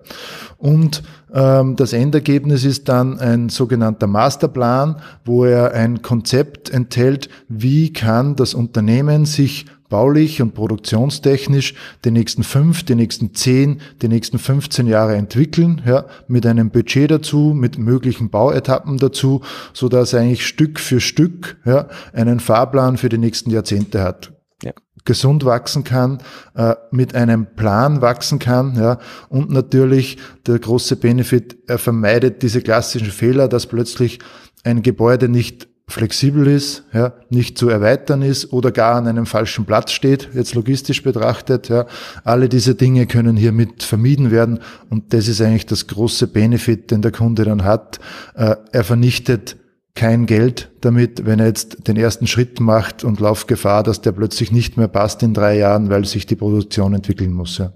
Und 0.58 1.02
ähm, 1.32 1.76
das 1.76 1.92
Endergebnis 1.92 2.64
ist 2.64 2.88
dann 2.88 3.18
ein 3.18 3.48
sogenannter 3.48 4.06
Masterplan, 4.06 4.96
wo 5.24 5.44
er 5.44 5.72
ein 5.72 6.00
Konzept 6.00 6.70
enthält, 6.70 7.28
wie 7.48 7.92
kann 7.92 8.36
das 8.36 8.54
Unternehmen 8.54 9.26
sich 9.26 9.66
baulich 9.94 10.42
und 10.42 10.54
produktionstechnisch 10.54 11.74
die 12.04 12.10
nächsten 12.10 12.42
fünf, 12.42 12.82
die 12.82 12.96
nächsten 12.96 13.32
zehn, 13.32 13.80
die 14.02 14.08
nächsten 14.08 14.40
15 14.40 14.88
Jahre 14.88 15.14
entwickeln, 15.14 15.82
ja, 15.86 16.06
mit 16.26 16.44
einem 16.46 16.70
Budget 16.70 17.12
dazu, 17.12 17.52
mit 17.54 17.78
möglichen 17.78 18.28
Bauetappen 18.28 18.98
dazu, 18.98 19.42
so 19.72 19.88
dass 19.88 20.12
er 20.12 20.22
eigentlich 20.22 20.48
Stück 20.48 20.80
für 20.80 20.98
Stück 20.98 21.58
ja, 21.64 21.86
einen 22.12 22.40
Fahrplan 22.40 22.96
für 22.96 23.08
die 23.08 23.18
nächsten 23.18 23.50
Jahrzehnte 23.50 24.02
hat. 24.02 24.32
Ja. 24.64 24.72
gesund 25.04 25.44
wachsen 25.44 25.84
kann, 25.84 26.18
äh, 26.56 26.74
mit 26.90 27.14
einem 27.14 27.54
Plan 27.54 28.00
wachsen 28.00 28.40
kann, 28.40 28.74
ja, 28.74 28.98
und 29.28 29.50
natürlich 29.50 30.18
der 30.48 30.58
große 30.58 30.96
Benefit, 30.96 31.56
er 31.68 31.78
vermeidet 31.78 32.42
diese 32.42 32.62
klassischen 32.62 33.12
Fehler, 33.12 33.46
dass 33.46 33.68
plötzlich 33.68 34.18
ein 34.64 34.82
Gebäude 34.82 35.28
nicht 35.28 35.68
flexibel 35.86 36.46
ist, 36.46 36.84
ja, 36.92 37.12
nicht 37.28 37.58
zu 37.58 37.68
erweitern 37.68 38.22
ist 38.22 38.52
oder 38.52 38.72
gar 38.72 38.96
an 38.96 39.06
einem 39.06 39.26
falschen 39.26 39.66
Platz 39.66 39.92
steht, 39.92 40.30
jetzt 40.34 40.54
logistisch 40.54 41.02
betrachtet. 41.02 41.68
Ja. 41.68 41.86
Alle 42.24 42.48
diese 42.48 42.74
Dinge 42.74 43.06
können 43.06 43.36
hiermit 43.36 43.82
vermieden 43.82 44.30
werden 44.30 44.60
und 44.88 45.12
das 45.12 45.28
ist 45.28 45.40
eigentlich 45.40 45.66
das 45.66 45.86
große 45.86 46.26
Benefit, 46.28 46.90
den 46.90 47.02
der 47.02 47.12
Kunde 47.12 47.44
dann 47.44 47.64
hat. 47.64 48.00
Äh, 48.34 48.56
er 48.72 48.84
vernichtet 48.84 49.56
kein 49.94 50.26
Geld 50.26 50.72
damit, 50.80 51.26
wenn 51.26 51.38
er 51.38 51.46
jetzt 51.46 51.86
den 51.86 51.96
ersten 51.96 52.26
Schritt 52.26 52.60
macht 52.60 53.04
und 53.04 53.20
lauft 53.20 53.46
Gefahr, 53.46 53.82
dass 53.82 54.00
der 54.00 54.12
plötzlich 54.12 54.50
nicht 54.50 54.76
mehr 54.76 54.88
passt 54.88 55.22
in 55.22 55.34
drei 55.34 55.56
Jahren, 55.56 55.90
weil 55.90 56.04
sich 56.04 56.26
die 56.26 56.34
Produktion 56.34 56.94
entwickeln 56.94 57.32
muss. 57.32 57.58
Ja. 57.58 57.72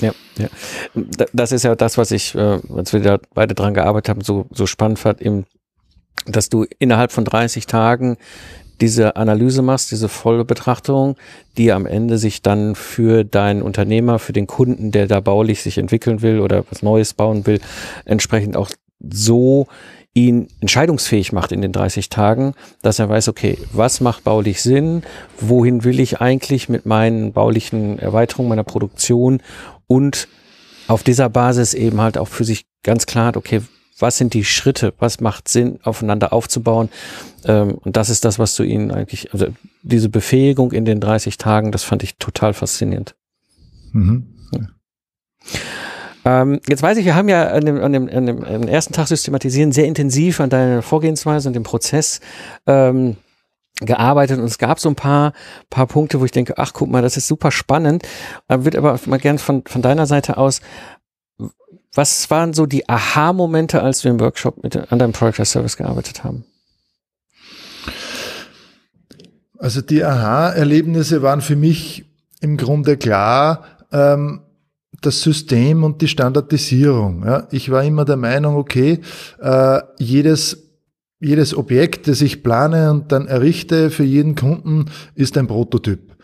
Ja, 0.00 0.12
ja. 0.38 0.48
Das 1.32 1.50
ist 1.50 1.64
ja 1.64 1.74
das, 1.74 1.98
was 1.98 2.12
ich, 2.12 2.36
als 2.36 2.92
wir 2.92 3.00
da 3.00 3.18
beide 3.34 3.54
dran 3.54 3.74
gearbeitet 3.74 4.08
haben, 4.10 4.20
so, 4.20 4.46
so 4.52 4.64
spannend 4.66 5.00
fand, 5.00 5.20
eben 5.20 5.44
dass 6.28 6.48
du 6.48 6.66
innerhalb 6.78 7.12
von 7.12 7.24
30 7.24 7.66
Tagen 7.66 8.16
diese 8.80 9.16
Analyse 9.16 9.62
machst, 9.62 9.90
diese 9.90 10.08
Vollbetrachtung, 10.08 11.16
die 11.56 11.72
am 11.72 11.86
Ende 11.86 12.18
sich 12.18 12.42
dann 12.42 12.74
für 12.74 13.24
deinen 13.24 13.62
Unternehmer, 13.62 14.18
für 14.18 14.32
den 14.32 14.46
Kunden, 14.46 14.92
der 14.92 15.06
da 15.06 15.20
baulich 15.20 15.62
sich 15.62 15.78
entwickeln 15.78 16.22
will 16.22 16.40
oder 16.40 16.64
was 16.70 16.82
Neues 16.82 17.14
bauen 17.14 17.46
will, 17.46 17.60
entsprechend 18.04 18.56
auch 18.56 18.70
so 19.00 19.66
ihn 20.14 20.48
entscheidungsfähig 20.60 21.32
macht 21.32 21.52
in 21.52 21.60
den 21.60 21.72
30 21.72 22.08
Tagen, 22.08 22.54
dass 22.82 22.98
er 22.98 23.08
weiß, 23.08 23.28
okay, 23.28 23.58
was 23.72 24.00
macht 24.00 24.24
baulich 24.24 24.62
Sinn, 24.62 25.02
wohin 25.38 25.84
will 25.84 26.00
ich 26.00 26.20
eigentlich 26.20 26.68
mit 26.68 26.86
meinen 26.86 27.32
baulichen 27.32 27.98
Erweiterungen 27.98 28.48
meiner 28.48 28.64
Produktion? 28.64 29.40
Und 29.86 30.28
auf 30.88 31.02
dieser 31.02 31.28
Basis 31.28 31.74
eben 31.74 32.00
halt 32.00 32.18
auch 32.18 32.28
für 32.28 32.44
sich 32.44 32.64
ganz 32.82 33.06
klar 33.06 33.26
hat, 33.26 33.36
okay, 33.36 33.62
was 33.98 34.16
sind 34.16 34.34
die 34.34 34.44
Schritte, 34.44 34.94
was 34.98 35.20
macht 35.20 35.48
Sinn, 35.48 35.78
aufeinander 35.82 36.32
aufzubauen. 36.32 36.88
Ähm, 37.44 37.74
und 37.82 37.96
das 37.96 38.10
ist 38.10 38.24
das, 38.24 38.38
was 38.38 38.54
du 38.54 38.62
ihnen 38.62 38.90
eigentlich, 38.90 39.32
also 39.32 39.46
diese 39.82 40.08
Befähigung 40.08 40.72
in 40.72 40.84
den 40.84 41.00
30 41.00 41.38
Tagen, 41.38 41.72
das 41.72 41.84
fand 41.84 42.02
ich 42.02 42.16
total 42.16 42.54
faszinierend. 42.54 43.14
Mhm. 43.92 44.26
Ja. 44.52 44.60
Ähm, 46.24 46.60
jetzt 46.68 46.82
weiß 46.82 46.98
ich, 46.98 47.04
wir 47.04 47.14
haben 47.14 47.28
ja 47.28 47.48
an 47.48 47.64
dem, 47.64 47.80
an, 47.80 47.92
dem, 47.92 48.08
an 48.08 48.26
dem 48.26 48.68
ersten 48.68 48.92
Tag 48.92 49.08
systematisieren 49.08 49.72
sehr 49.72 49.86
intensiv 49.86 50.40
an 50.40 50.50
deiner 50.50 50.82
Vorgehensweise 50.82 51.48
und 51.48 51.54
dem 51.54 51.62
Prozess 51.62 52.20
ähm, 52.66 53.16
gearbeitet 53.80 54.38
und 54.38 54.44
es 54.44 54.58
gab 54.58 54.80
so 54.80 54.88
ein 54.88 54.96
paar, 54.96 55.32
paar 55.70 55.86
Punkte, 55.86 56.20
wo 56.20 56.24
ich 56.24 56.32
denke, 56.32 56.54
ach 56.58 56.72
guck 56.72 56.90
mal, 56.90 57.02
das 57.02 57.16
ist 57.16 57.28
super 57.28 57.50
spannend. 57.50 58.02
Wird 58.48 58.76
aber 58.76 58.98
mal 59.06 59.18
gern 59.18 59.38
von, 59.38 59.62
von 59.66 59.82
deiner 59.82 60.06
Seite 60.06 60.36
aus 60.36 60.60
was 61.94 62.30
waren 62.30 62.52
so 62.52 62.66
die 62.66 62.88
Aha-Momente, 62.88 63.82
als 63.82 64.04
wir 64.04 64.10
im 64.10 64.20
Workshop 64.20 64.62
mit 64.62 64.76
an 64.92 64.98
deinem 64.98 65.12
Product 65.12 65.40
as 65.40 65.52
Service 65.52 65.76
gearbeitet 65.76 66.24
haben? 66.24 66.44
Also 69.58 69.80
die 69.80 70.04
Aha-Erlebnisse 70.04 71.22
waren 71.22 71.40
für 71.40 71.56
mich 71.56 72.04
im 72.40 72.56
Grunde 72.56 72.96
klar, 72.96 73.64
ähm, 73.90 74.42
das 75.00 75.22
System 75.22 75.84
und 75.84 76.02
die 76.02 76.08
Standardisierung. 76.08 77.24
Ja. 77.24 77.48
Ich 77.50 77.70
war 77.70 77.82
immer 77.84 78.04
der 78.04 78.16
Meinung, 78.16 78.56
okay, 78.56 79.00
äh, 79.40 79.80
jedes 79.98 80.68
jedes 81.20 81.56
Objekt, 81.56 82.06
das 82.06 82.20
ich 82.20 82.42
plane 82.42 82.90
und 82.90 83.12
dann 83.12 83.26
errichte 83.26 83.90
für 83.90 84.04
jeden 84.04 84.34
Kunden, 84.34 84.86
ist 85.14 85.36
ein 85.36 85.48
Prototyp. 85.48 86.16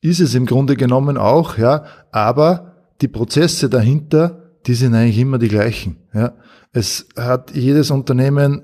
Ist 0.00 0.20
es 0.20 0.34
im 0.34 0.46
Grunde 0.46 0.76
genommen 0.76 1.16
auch, 1.16 1.56
ja, 1.58 1.84
aber 2.10 2.74
die 3.00 3.08
Prozesse 3.08 3.68
dahinter, 3.68 4.39
die 4.66 4.74
sind 4.74 4.94
eigentlich 4.94 5.18
immer 5.18 5.38
die 5.38 5.48
gleichen. 5.48 5.96
Ja. 6.14 6.34
Es 6.72 7.08
hat 7.16 7.54
jedes 7.54 7.90
Unternehmen 7.90 8.62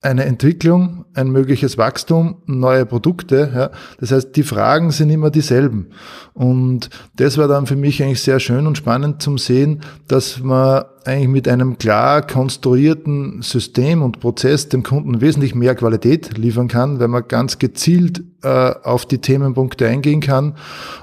eine 0.00 0.26
Entwicklung, 0.26 1.06
ein 1.14 1.28
mögliches 1.30 1.76
Wachstum, 1.76 2.42
neue 2.46 2.86
Produkte. 2.86 3.50
Ja. 3.52 3.70
Das 3.98 4.12
heißt, 4.12 4.36
die 4.36 4.44
Fragen 4.44 4.92
sind 4.92 5.10
immer 5.10 5.30
dieselben. 5.30 5.88
Und 6.34 6.88
das 7.16 7.36
war 7.36 7.48
dann 7.48 7.66
für 7.66 7.74
mich 7.74 8.00
eigentlich 8.00 8.22
sehr 8.22 8.38
schön 8.38 8.68
und 8.68 8.78
spannend 8.78 9.22
zum 9.22 9.38
sehen, 9.38 9.80
dass 10.06 10.38
man 10.40 10.84
eigentlich 11.04 11.28
mit 11.28 11.48
einem 11.48 11.78
klar 11.78 12.24
konstruierten 12.24 13.42
System 13.42 14.02
und 14.02 14.20
Prozess 14.20 14.68
dem 14.68 14.84
Kunden 14.84 15.20
wesentlich 15.20 15.56
mehr 15.56 15.74
Qualität 15.74 16.38
liefern 16.38 16.68
kann, 16.68 17.00
weil 17.00 17.08
man 17.08 17.26
ganz 17.26 17.58
gezielt 17.58 18.22
äh, 18.42 18.74
auf 18.82 19.04
die 19.04 19.18
Themenpunkte 19.18 19.88
eingehen 19.88 20.20
kann 20.20 20.54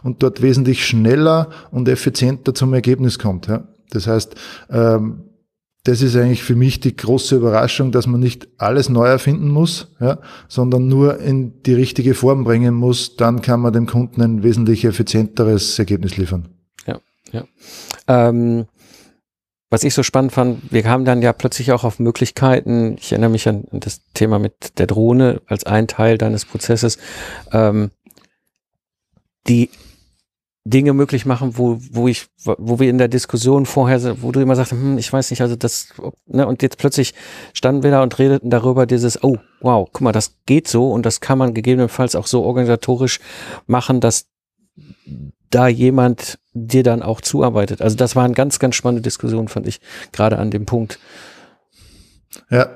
und 0.04 0.24
dort 0.24 0.42
wesentlich 0.42 0.86
schneller 0.86 1.50
und 1.70 1.90
effizienter 1.90 2.54
zum 2.54 2.74
Ergebnis 2.74 3.20
kommt. 3.20 3.48
Ja. 3.48 3.68
Das 3.90 4.08
heißt, 4.08 4.36
ähm, 4.70 5.26
das 5.86 6.02
ist 6.02 6.16
eigentlich 6.16 6.44
für 6.44 6.56
mich 6.56 6.80
die 6.80 6.96
große 6.96 7.36
Überraschung, 7.36 7.92
dass 7.92 8.08
man 8.08 8.20
nicht 8.20 8.48
alles 8.58 8.90
neu 8.90 9.06
erfinden 9.06 9.50
muss, 9.50 9.88
ja, 10.00 10.18
sondern 10.48 10.88
nur 10.88 11.20
in 11.20 11.62
die 11.62 11.76
richtige 11.76 12.16
Form 12.16 12.44
bringen 12.44 12.74
muss. 12.74 13.16
Dann 13.18 13.42
kann 13.42 13.60
man 13.60 13.72
dem 13.72 13.86
Kunden 13.86 14.22
ein 14.22 14.44
wesentlich 14.44 14.84
effizienteres 14.84 15.78
Ergebnis 15.78 16.18
liefern. 16.18 16.50
Ja, 16.88 17.00
ja. 17.32 17.46
Ähm, 18.08 18.66
was 19.70 19.84
ich 19.84 19.94
so 19.94 20.02
spannend 20.02 20.32
fand, 20.32 20.72
wir 20.72 20.82
kamen 20.82 21.06
dann 21.06 21.22
ja 21.22 21.34
plötzlich 21.34 21.72
auch 21.72 21.84
auf 21.84 22.00
Möglichkeiten. 22.00 22.96
Ich 22.98 23.12
erinnere 23.12 23.30
mich 23.30 23.48
an 23.48 23.66
das 23.72 24.02
Thema 24.14 24.40
mit 24.40 24.80
der 24.80 24.88
Drohne 24.88 25.42
als 25.46 25.66
ein 25.66 25.88
Teil 25.88 26.18
deines 26.18 26.46
Prozesses, 26.46 26.98
ähm, 27.52 27.92
die 29.48 29.70
Dinge 30.68 30.94
möglich 30.94 31.28
machen, 31.28 31.58
wo, 31.58 31.78
wo 31.92 32.08
ich, 32.08 32.26
wo 32.44 32.80
wir 32.80 32.90
in 32.90 32.98
der 32.98 33.08
Diskussion 33.08 33.68
vorher, 33.68 34.22
wo 34.24 34.32
du 34.32 34.40
immer 34.40 34.56
sagst, 34.56 34.72
hm, 34.72 34.98
ich 34.98 35.14
weiß 35.14 35.30
nicht, 35.30 35.42
also 35.42 35.56
das, 35.56 35.90
ne, 36.26 36.48
und 36.48 36.64
jetzt 36.64 36.80
plötzlich 36.80 37.14
standen 37.54 37.84
wir 37.84 37.92
da 37.92 38.02
und 38.02 38.18
redeten 38.18 38.50
darüber 38.50 38.88
dieses, 38.88 39.24
oh, 39.24 39.38
wow, 39.62 39.88
guck 39.92 40.02
mal, 40.02 40.12
das 40.12 40.38
geht 40.48 40.68
so 40.68 40.92
und 40.92 41.06
das 41.06 41.22
kann 41.22 41.38
man 41.38 41.54
gegebenenfalls 41.54 42.16
auch 42.16 42.26
so 42.26 42.44
organisatorisch 42.44 43.20
machen, 43.68 44.02
dass 44.02 44.26
da 45.52 45.68
jemand 45.68 46.40
dir 46.54 46.82
dann 46.82 47.04
auch 47.04 47.22
zuarbeitet. 47.22 47.84
Also 47.84 47.96
das 47.96 48.16
war 48.16 48.26
eine 48.26 48.34
ganz, 48.34 48.58
ganz 48.58 48.74
spannende 48.74 49.04
Diskussion, 49.04 49.48
fand 49.48 49.68
ich, 49.68 49.80
gerade 50.12 50.40
an 50.40 50.50
dem 50.50 50.66
Punkt. 50.66 50.98
Ja, 52.50 52.70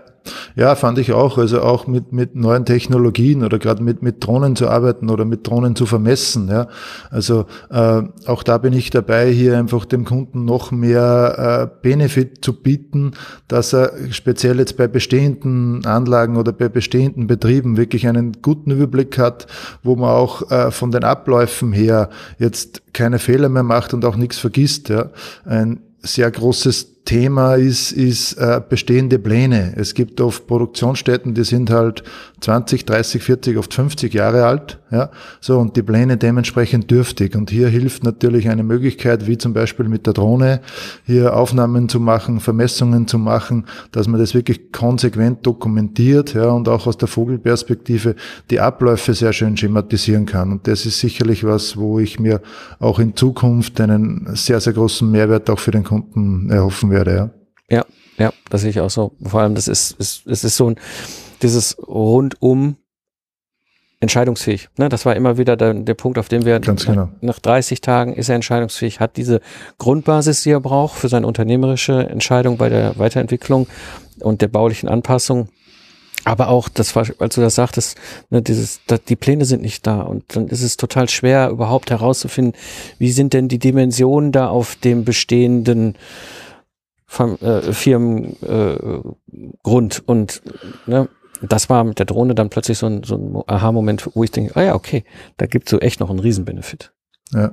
ja, 0.55 0.75
fand 0.75 0.97
ich 0.97 1.13
auch. 1.13 1.37
Also 1.37 1.61
auch 1.61 1.87
mit, 1.87 2.11
mit 2.11 2.35
neuen 2.35 2.65
Technologien 2.65 3.43
oder 3.43 3.59
gerade 3.59 3.83
mit, 3.83 4.01
mit 4.01 4.25
Drohnen 4.25 4.55
zu 4.55 4.67
arbeiten 4.67 5.09
oder 5.09 5.25
mit 5.25 5.47
Drohnen 5.47 5.75
zu 5.75 5.85
vermessen. 5.85 6.49
Ja. 6.49 6.67
Also 7.09 7.45
äh, 7.69 8.01
auch 8.25 8.43
da 8.43 8.57
bin 8.57 8.73
ich 8.73 8.89
dabei, 8.89 9.31
hier 9.31 9.57
einfach 9.57 9.85
dem 9.85 10.05
Kunden 10.05 10.45
noch 10.45 10.71
mehr 10.71 11.69
äh, 11.71 11.81
Benefit 11.81 12.43
zu 12.43 12.53
bieten, 12.53 13.11
dass 13.47 13.73
er 13.73 13.91
speziell 14.11 14.59
jetzt 14.59 14.77
bei 14.77 14.87
bestehenden 14.87 15.85
Anlagen 15.85 16.37
oder 16.37 16.51
bei 16.51 16.69
bestehenden 16.69 17.27
Betrieben 17.27 17.77
wirklich 17.77 18.07
einen 18.07 18.41
guten 18.41 18.71
Überblick 18.71 19.17
hat, 19.17 19.47
wo 19.83 19.95
man 19.95 20.09
auch 20.09 20.51
äh, 20.51 20.71
von 20.71 20.91
den 20.91 21.03
Abläufen 21.03 21.71
her 21.71 22.09
jetzt 22.37 22.93
keine 22.93 23.19
Fehler 23.19 23.49
mehr 23.49 23.63
macht 23.63 23.93
und 23.93 24.05
auch 24.05 24.15
nichts 24.15 24.37
vergisst. 24.37 24.89
Ja. 24.89 25.09
Ein 25.45 25.81
sehr 26.01 26.31
großes 26.31 26.98
Thema 27.05 27.55
ist, 27.55 27.91
ist 27.91 28.33
äh, 28.33 28.61
bestehende 28.67 29.17
Pläne. 29.17 29.73
Es 29.75 29.93
gibt 29.93 30.21
oft 30.21 30.45
Produktionsstätten, 30.45 31.33
die 31.33 31.43
sind 31.43 31.71
halt 31.71 32.03
20, 32.41 32.85
30, 32.85 33.23
40, 33.23 33.57
oft 33.57 33.73
50 33.73 34.13
Jahre 34.13 34.45
alt. 34.45 34.79
Ja, 34.91 35.11
so 35.39 35.59
und 35.59 35.75
die 35.75 35.83
Pläne 35.83 36.17
dementsprechend 36.17 36.89
dürftig. 36.89 37.35
Und 37.35 37.51
hier 37.51 37.67
hilft 37.67 38.03
natürlich 38.03 38.49
eine 38.49 38.63
Möglichkeit, 38.63 39.27
wie 39.27 39.37
zum 39.37 39.53
Beispiel 39.53 39.87
mit 39.87 40.07
der 40.07 40.13
Drohne, 40.13 40.61
hier 41.05 41.35
Aufnahmen 41.35 41.89
zu 41.89 41.99
machen, 41.99 42.39
Vermessungen 42.39 43.07
zu 43.07 43.19
machen, 43.19 43.65
dass 43.91 44.07
man 44.07 44.19
das 44.19 44.33
wirklich 44.33 44.71
konsequent 44.71 45.45
dokumentiert, 45.45 46.33
ja, 46.33 46.49
und 46.49 46.67
auch 46.69 46.87
aus 46.87 46.97
der 46.97 47.07
Vogelperspektive 47.07 48.15
die 48.49 48.59
Abläufe 48.59 49.13
sehr 49.13 49.33
schön 49.33 49.57
schematisieren 49.57 50.25
kann. 50.25 50.51
Und 50.51 50.67
das 50.67 50.87
ist 50.87 50.99
sicherlich 50.99 51.43
was, 51.43 51.77
wo 51.77 51.99
ich 51.99 52.19
mir 52.19 52.41
auch 52.79 52.97
in 52.97 53.15
Zukunft 53.15 53.79
einen 53.79 54.27
sehr, 54.33 54.59
sehr 54.59 54.73
großen 54.73 55.09
Mehrwert 55.09 55.49
auch 55.49 55.59
für 55.59 55.71
den 55.71 55.83
Kunden 55.83 56.49
erhoffen 56.49 56.88
werde 56.91 56.99
werde, 56.99 57.31
ja. 57.69 57.77
Ja, 57.77 57.85
ja, 58.17 58.33
das 58.49 58.61
sehe 58.61 58.71
ich 58.71 58.79
auch 58.79 58.89
so. 58.89 59.11
Vor 59.23 59.41
allem, 59.41 59.55
das 59.55 59.67
ist, 59.67 59.91
ist, 59.99 60.25
es 60.27 60.43
ist 60.43 60.57
so 60.57 60.71
ein, 60.71 60.75
dieses 61.41 61.77
rundum 61.87 62.77
entscheidungsfähig. 64.01 64.69
Ne? 64.77 64.89
Das 64.89 65.05
war 65.05 65.15
immer 65.15 65.37
wieder 65.37 65.57
der, 65.57 65.73
der 65.73 65.93
Punkt, 65.93 66.17
auf 66.17 66.29
dem 66.29 66.45
wir 66.45 66.59
Ganz 66.59 66.87
nach, 66.87 66.93
genau. 66.93 67.09
nach 67.21 67.39
30 67.39 67.81
Tagen 67.81 68.13
ist 68.13 68.29
er 68.29 68.35
entscheidungsfähig, 68.35 68.99
hat 68.99 69.17
diese 69.17 69.41
Grundbasis, 69.77 70.43
die 70.43 70.51
er 70.51 70.61
braucht 70.61 70.97
für 70.97 71.09
seine 71.09 71.27
unternehmerische 71.27 72.07
Entscheidung 72.09 72.57
bei 72.57 72.69
der 72.69 72.97
Weiterentwicklung 72.97 73.67
und 74.21 74.41
der 74.41 74.47
baulichen 74.47 74.87
Anpassung. 74.87 75.49
Aber 76.25 76.49
auch, 76.49 76.69
das 76.69 76.95
war, 76.95 77.05
als 77.19 77.35
du 77.35 77.41
das 77.41 77.55
sagtest, 77.55 77.97
ne, 78.29 78.41
dieses, 78.41 78.81
da, 78.87 78.97
die 78.97 79.15
Pläne 79.15 79.45
sind 79.45 79.61
nicht 79.61 79.87
da 79.87 80.01
und 80.01 80.23
dann 80.35 80.47
ist 80.47 80.63
es 80.63 80.77
total 80.77 81.09
schwer, 81.09 81.49
überhaupt 81.49 81.91
herauszufinden, 81.91 82.53
wie 82.97 83.11
sind 83.11 83.33
denn 83.33 83.47
die 83.47 83.59
Dimensionen 83.59 84.31
da 84.31 84.49
auf 84.49 84.75
dem 84.75 85.05
bestehenden 85.05 85.95
äh, 87.41 87.73
Firmengrund 87.73 88.37
äh, 89.99 90.01
und 90.05 90.41
ne, 90.85 91.09
das 91.41 91.69
war 91.69 91.83
mit 91.83 91.99
der 91.99 92.05
Drohne 92.05 92.35
dann 92.35 92.49
plötzlich 92.49 92.77
so 92.77 92.87
ein, 92.87 93.03
so 93.03 93.15
ein 93.15 93.43
Aha-Moment, 93.47 94.09
wo 94.13 94.23
ich 94.23 94.31
denke, 94.31 94.55
ah 94.55 94.61
ja, 94.61 94.75
okay, 94.75 95.03
da 95.37 95.45
gibt's 95.45 95.71
so 95.71 95.79
echt 95.79 95.99
noch 95.99 96.09
einen 96.09 96.19
Riesenbenefit. 96.19 96.91
Ja, 97.33 97.51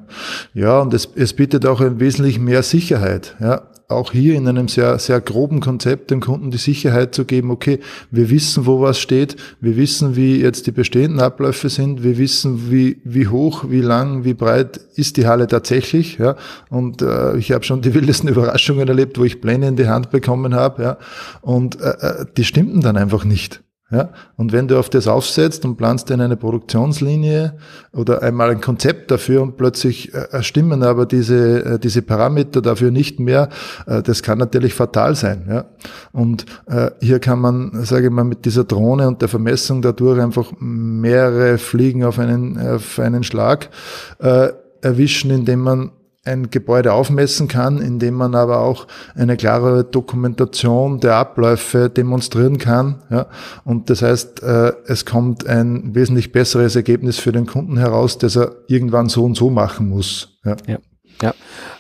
ja 0.55 0.81
und 0.81 0.95
es, 0.95 1.09
es 1.15 1.33
bietet 1.33 1.67
auch 1.67 1.81
ein 1.81 2.01
wesentlich 2.01 2.39
mehr 2.39 2.63
Sicherheit. 2.63 3.37
Ja, 3.41 3.63
auch 3.89 4.13
hier 4.13 4.35
in 4.35 4.49
einem 4.49 4.69
sehr, 4.69 4.99
sehr 4.99 5.21
groben 5.21 5.61
Konzept 5.61 6.11
dem 6.11 6.21
Kunden 6.21 6.51
die 6.51 6.57
Sicherheit 6.57 7.15
zu 7.15 7.25
geben, 7.25 7.51
okay, 7.51 7.79
wir 8.11 8.31
wissen, 8.31 8.67
wo 8.67 8.81
was 8.81 8.99
steht, 8.99 9.37
wir 9.61 9.77
wissen, 9.77 10.17
wie 10.17 10.41
jetzt 10.41 10.67
die 10.67 10.73
bestehenden 10.73 11.21
Abläufe 11.21 11.69
sind, 11.69 12.03
wir 12.03 12.19
wissen, 12.19 12.71
wie, 12.71 13.01
wie 13.05 13.29
hoch, 13.29 13.67
wie 13.69 13.81
lang, 13.81 14.25
wie 14.25 14.35
breit 14.35 14.81
ist 14.97 15.17
die 15.17 15.27
Halle 15.27 15.47
tatsächlich, 15.47 16.19
ja, 16.19 16.37
und 16.69 17.01
äh, 17.01 17.37
ich 17.37 17.53
habe 17.53 17.65
schon 17.65 17.81
die 17.81 17.95
wildesten 17.95 18.29
Überraschungen 18.29 18.89
erlebt, 18.89 19.19
wo 19.19 19.25
ich 19.25 19.41
Pläne 19.41 19.69
in 19.69 19.77
die 19.77 19.89
Hand 19.89 20.11
bekommen 20.11 20.55
habe, 20.55 20.83
ja, 20.83 20.99
und 21.43 21.81
äh, 21.81 21.91
äh 21.91 22.27
die 22.37 22.45
stimmten 22.45 22.81
dann 22.81 22.97
einfach 22.97 23.25
nicht. 23.25 23.63
Ja, 23.89 24.11
und 24.37 24.51
wenn 24.51 24.67
du 24.67 24.81
auf 24.81 24.91
das 24.91 25.07
aufsetzt 25.07 25.65
und 25.65 25.77
planst 25.77 26.11
in 26.11 26.21
eine 26.21 26.37
Produktionslinie 26.37 27.57
oder 27.93 28.21
einmal 28.21 28.51
ein 28.51 28.61
Konzept 28.61 29.13
dafür 29.13 29.43
und 29.43 29.57
plötzlich 29.57 30.13
äh, 30.13 30.43
stimmen 30.43 30.83
aber 30.83 31.07
diese, 31.07 31.65
äh, 31.65 31.79
diese 31.79 32.03
Parameter 32.03 32.61
dafür 32.61 32.91
nicht 32.91 33.21
mehr, 33.21 33.49
äh, 33.87 34.03
das 34.03 34.25
kann 34.25 34.39
natürlich 34.39 34.75
fatal 34.75 35.15
sein. 35.15 35.47
Ja. 35.49 35.67
Und 36.11 36.47
äh, 36.67 36.91
hier 37.01 37.21
kann 37.21 37.39
man, 37.39 37.85
sage 37.85 38.07
ich 38.07 38.13
mal, 38.13 38.25
mit 38.25 38.45
dieser 38.45 38.65
Drohne 38.65 39.07
und 39.07 39.23
der 39.23 39.29
Vermessung 39.29 39.83
dadurch 39.83 40.21
einfach 40.21 40.51
mehrere 40.59 41.57
Fliegen 41.57 42.03
auf 42.03 42.19
einen, 42.19 42.59
auf 42.59 42.99
einen 42.99 43.23
Schlag 43.23 43.71
äh, 44.19 44.49
erwischen, 44.81 45.31
indem 45.31 45.61
man 45.61 45.93
ein 46.27 46.51
Gebäude 46.51 46.93
aufmessen 46.93 47.49
kann, 47.49 47.81
indem 47.81 48.15
man 48.15 48.35
aber 48.35 48.61
auch 48.61 48.87
eine 49.15 49.37
klare 49.37 49.85
Dokumentation 49.85 51.01
der 51.01 51.15
Abläufe 51.15 51.89
demonstrieren 51.89 52.59
kann. 52.59 53.03
Ja. 53.11 53.27
Und 53.65 53.91
das 53.91 54.03
heißt, 54.03 54.43
äh, 54.43 54.73
es 54.87 55.05
kommt 55.05 55.47
ein 55.47 55.95
wesentlich 55.95 56.33
besseres 56.33 56.77
Ergebnis 56.77 57.19
für 57.19 57.33
den 57.33 57.47
Kunden 57.47 57.77
heraus, 57.79 58.19
dass 58.19 58.37
er 58.37 58.57
irgendwann 58.69 59.09
so 59.09 59.25
und 59.25 59.37
so 59.37 59.51
machen 59.51 59.89
muss. 59.89 60.39
Ja. 60.45 60.57
ja. 60.67 60.79
Ja, 61.23 61.35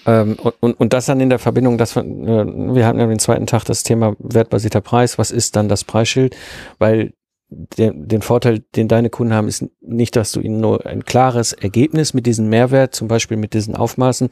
ähm, 0.07 0.37
und, 0.61 0.81
und, 0.81 0.93
das 0.95 1.05
dann 1.05 1.21
in 1.21 1.29
der 1.29 1.39
Verbindung, 1.39 1.77
dass 1.77 1.95
wir, 1.95 2.03
äh, 2.03 2.75
wir 2.75 2.87
hatten 2.87 2.99
ja 2.99 3.07
den 3.07 3.19
zweiten 3.19 3.47
Tag 3.47 3.65
das 3.65 3.83
Thema 3.83 4.17
wertbasierter 4.19 4.81
Preis. 4.81 5.19
Was 5.19 5.31
ist 5.31 5.57
dann 5.57 5.69
das 5.69 5.85
Preisschild? 5.85 6.35
Weil 6.79 7.13
der, 7.49 7.93
den 7.93 8.23
Vorteil, 8.23 8.61
den 8.75 8.89
deine 8.89 9.11
Kunden 9.11 9.33
haben, 9.33 9.49
ist 9.49 9.65
nicht, 9.81 10.17
dass 10.17 10.33
du 10.33 10.41
ihnen 10.41 10.61
nur 10.61 10.85
ein 10.85 11.05
klares 11.05 11.53
Ergebnis 11.53 12.13
mit 12.13 12.27
diesem 12.27 12.49
Mehrwert, 12.49 12.95
zum 12.95 13.09
Beispiel 13.09 13.37
mit 13.37 13.55
diesen 13.55 13.77
Aufmaßen 13.77 14.31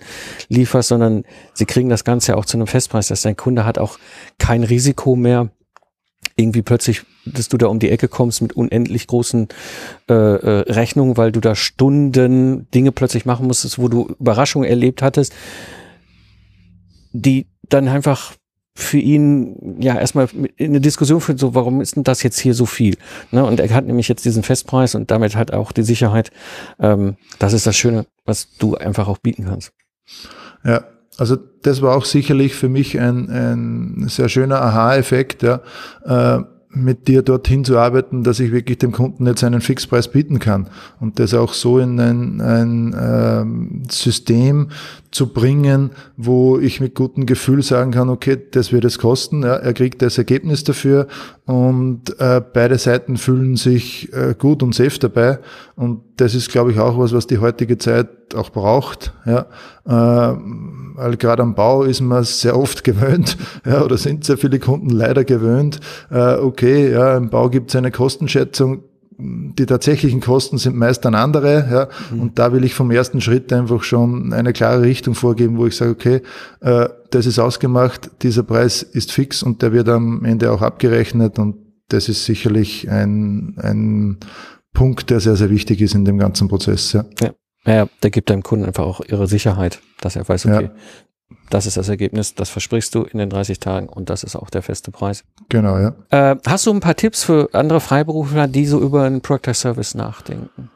lieferst, 0.48 0.88
sondern 0.88 1.24
sie 1.52 1.64
kriegen 1.64 1.88
das 1.88 2.04
Ganze 2.04 2.36
auch 2.36 2.44
zu 2.44 2.56
einem 2.56 2.66
Festpreis, 2.66 3.08
dass 3.08 3.22
dein 3.22 3.36
Kunde 3.36 3.64
hat 3.64 3.78
auch 3.78 3.98
kein 4.38 4.64
Risiko 4.64 5.14
mehr, 5.14 5.50
irgendwie 6.36 6.62
plötzlich, 6.62 7.02
dass 7.26 7.48
du 7.48 7.56
da 7.56 7.66
um 7.66 7.78
die 7.78 7.90
Ecke 7.90 8.08
kommst 8.08 8.42
mit 8.42 8.54
unendlich 8.54 9.06
großen 9.06 9.48
äh, 10.08 10.14
äh, 10.14 10.72
Rechnungen, 10.72 11.16
weil 11.16 11.30
du 11.30 11.40
da 11.40 11.54
Stunden 11.54 12.68
Dinge 12.72 12.92
plötzlich 12.92 13.24
machen 13.24 13.46
musstest, 13.46 13.78
wo 13.78 13.88
du 13.88 14.08
Überraschungen 14.18 14.68
erlebt 14.68 15.02
hattest, 15.02 15.32
die 17.12 17.46
dann 17.68 17.86
einfach 17.86 18.34
für 18.76 18.98
ihn 18.98 19.80
ja 19.80 19.98
erstmal 19.98 20.28
in 20.56 20.70
eine 20.70 20.80
Diskussion 20.80 21.20
führt, 21.20 21.38
so 21.38 21.54
warum 21.54 21.80
ist 21.80 21.94
denn 21.96 22.02
das 22.02 22.22
jetzt 22.22 22.40
hier 22.40 22.54
so 22.54 22.66
viel? 22.66 22.96
Ne? 23.30 23.44
Und 23.44 23.60
er 23.60 23.70
hat 23.70 23.86
nämlich 23.86 24.08
jetzt 24.08 24.24
diesen 24.24 24.42
Festpreis 24.42 24.94
und 24.94 25.10
damit 25.10 25.36
hat 25.36 25.52
auch 25.52 25.70
die 25.70 25.84
Sicherheit. 25.84 26.30
Ähm, 26.80 27.16
das 27.38 27.52
ist 27.52 27.66
das 27.66 27.76
Schöne, 27.76 28.06
was 28.24 28.48
du 28.58 28.74
einfach 28.74 29.06
auch 29.06 29.18
bieten 29.18 29.44
kannst. 29.44 29.72
Ja, 30.64 30.84
also 31.18 31.36
das 31.62 31.82
war 31.82 31.96
auch 31.96 32.04
sicherlich 32.04 32.54
für 32.54 32.68
mich 32.68 32.98
ein, 32.98 33.30
ein 33.30 34.08
sehr 34.08 34.28
schöner 34.28 34.60
Aha-Effekt, 34.60 35.42
ja, 35.42 35.60
äh, 36.04 36.42
mit 36.74 37.08
dir 37.08 37.22
dorthin 37.22 37.64
zu 37.64 37.78
arbeiten, 37.78 38.24
dass 38.24 38.40
ich 38.40 38.52
wirklich 38.52 38.78
dem 38.78 38.92
Kunden 38.92 39.26
jetzt 39.26 39.44
einen 39.44 39.60
Fixpreis 39.60 40.08
bieten 40.08 40.38
kann. 40.38 40.68
Und 41.00 41.18
das 41.18 41.34
auch 41.34 41.52
so 41.52 41.78
in 41.78 41.98
ein, 42.00 42.40
ein 42.40 42.96
ähm, 42.98 43.82
System 43.90 44.68
zu 45.10 45.32
bringen, 45.32 45.90
wo 46.16 46.58
ich 46.58 46.80
mit 46.80 46.94
gutem 46.94 47.26
Gefühl 47.26 47.62
sagen 47.62 47.92
kann, 47.92 48.08
okay, 48.08 48.36
das 48.50 48.72
wird 48.72 48.84
es 48.84 48.98
kosten, 48.98 49.42
ja, 49.42 49.54
er 49.54 49.72
kriegt 49.72 50.02
das 50.02 50.18
Ergebnis 50.18 50.64
dafür. 50.64 51.06
Und 51.46 52.18
äh, 52.18 52.40
beide 52.52 52.78
Seiten 52.78 53.16
fühlen 53.16 53.56
sich 53.56 54.12
äh, 54.12 54.34
gut 54.36 54.62
und 54.62 54.74
safe 54.74 54.98
dabei. 54.98 55.38
Und 55.76 56.00
das 56.16 56.34
ist, 56.34 56.50
glaube 56.50 56.72
ich, 56.72 56.78
auch 56.78 56.98
was, 56.98 57.12
was 57.12 57.26
die 57.26 57.38
heutige 57.38 57.78
Zeit 57.78 58.08
auch 58.34 58.50
braucht, 58.50 59.12
ja, 59.26 59.46
äh, 59.86 60.36
weil 60.94 61.16
gerade 61.16 61.42
am 61.42 61.54
Bau 61.54 61.82
ist 61.82 62.00
man 62.00 62.24
sehr 62.24 62.58
oft 62.58 62.84
gewöhnt, 62.84 63.36
ja, 63.66 63.82
oder 63.82 63.98
sind 63.98 64.24
sehr 64.24 64.38
viele 64.38 64.58
Kunden 64.58 64.90
leider 64.90 65.24
gewöhnt, 65.24 65.80
äh, 66.10 66.36
okay, 66.36 66.90
ja, 66.90 67.16
im 67.16 67.30
Bau 67.30 67.50
gibt 67.50 67.70
es 67.70 67.76
eine 67.76 67.90
Kostenschätzung, 67.90 68.84
die 69.16 69.66
tatsächlichen 69.66 70.20
Kosten 70.20 70.58
sind 70.58 70.76
meist 70.76 71.04
dann 71.04 71.14
andere, 71.14 71.68
ja, 71.70 71.88
mhm. 72.14 72.20
und 72.20 72.38
da 72.38 72.52
will 72.52 72.64
ich 72.64 72.74
vom 72.74 72.90
ersten 72.90 73.20
Schritt 73.20 73.52
einfach 73.52 73.82
schon 73.82 74.32
eine 74.32 74.52
klare 74.52 74.82
Richtung 74.82 75.14
vorgeben, 75.14 75.58
wo 75.58 75.66
ich 75.66 75.76
sage, 75.76 75.92
okay, 75.92 76.22
äh, 76.60 76.88
das 77.10 77.26
ist 77.26 77.38
ausgemacht, 77.38 78.10
dieser 78.22 78.42
Preis 78.42 78.82
ist 78.82 79.12
fix 79.12 79.42
und 79.42 79.62
der 79.62 79.72
wird 79.72 79.88
am 79.88 80.24
Ende 80.24 80.50
auch 80.50 80.62
abgerechnet 80.62 81.38
und 81.38 81.56
das 81.88 82.08
ist 82.08 82.24
sicherlich 82.24 82.90
ein, 82.90 83.56
ein 83.58 84.18
Punkt, 84.72 85.10
der 85.10 85.20
sehr, 85.20 85.36
sehr 85.36 85.50
wichtig 85.50 85.80
ist 85.80 85.94
in 85.94 86.04
dem 86.04 86.18
ganzen 86.18 86.48
Prozess. 86.48 86.92
Ja. 86.92 87.04
ja. 87.20 87.30
Ja, 87.66 87.88
der 88.02 88.10
gibt 88.10 88.30
deinem 88.30 88.42
Kunden 88.42 88.66
einfach 88.66 88.84
auch 88.84 89.00
ihre 89.00 89.26
Sicherheit, 89.26 89.80
dass 90.00 90.16
er 90.16 90.28
weiß, 90.28 90.46
okay, 90.46 90.64
ja 90.64 90.70
das 91.50 91.66
ist 91.66 91.76
das 91.76 91.88
Ergebnis, 91.88 92.34
das 92.34 92.50
versprichst 92.50 92.94
du 92.94 93.02
in 93.02 93.18
den 93.18 93.30
30 93.30 93.60
Tagen 93.60 93.88
und 93.88 94.10
das 94.10 94.24
ist 94.24 94.36
auch 94.36 94.50
der 94.50 94.62
feste 94.62 94.90
Preis. 94.90 95.24
Genau, 95.48 95.78
ja. 95.78 95.94
Äh, 96.10 96.36
hast 96.46 96.66
du 96.66 96.70
ein 96.72 96.80
paar 96.80 96.96
Tipps 96.96 97.24
für 97.24 97.50
andere 97.52 97.80
Freiberufler, 97.80 98.48
die 98.48 98.66
so 98.66 98.80
über 98.80 99.04
einen 99.04 99.20
Product 99.20 99.54
Service 99.54 99.94
nachdenken? 99.94 100.70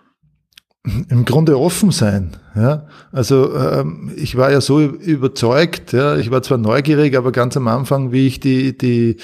Im 1.10 1.24
Grunde 1.24 1.58
offen 1.58 1.90
sein. 1.90 2.36
Ja, 2.54 2.86
also 3.12 3.54
ähm, 3.54 4.12
ich 4.16 4.36
war 4.36 4.50
ja 4.50 4.60
so 4.60 4.80
überzeugt. 4.80 5.92
Ja, 5.92 6.16
ich 6.16 6.30
war 6.30 6.42
zwar 6.42 6.56
neugierig, 6.56 7.16
aber 7.16 7.30
ganz 7.30 7.56
am 7.56 7.68
Anfang, 7.68 8.10
wie 8.12 8.26
ich 8.26 8.40
die 8.40 8.76
die 8.76 9.16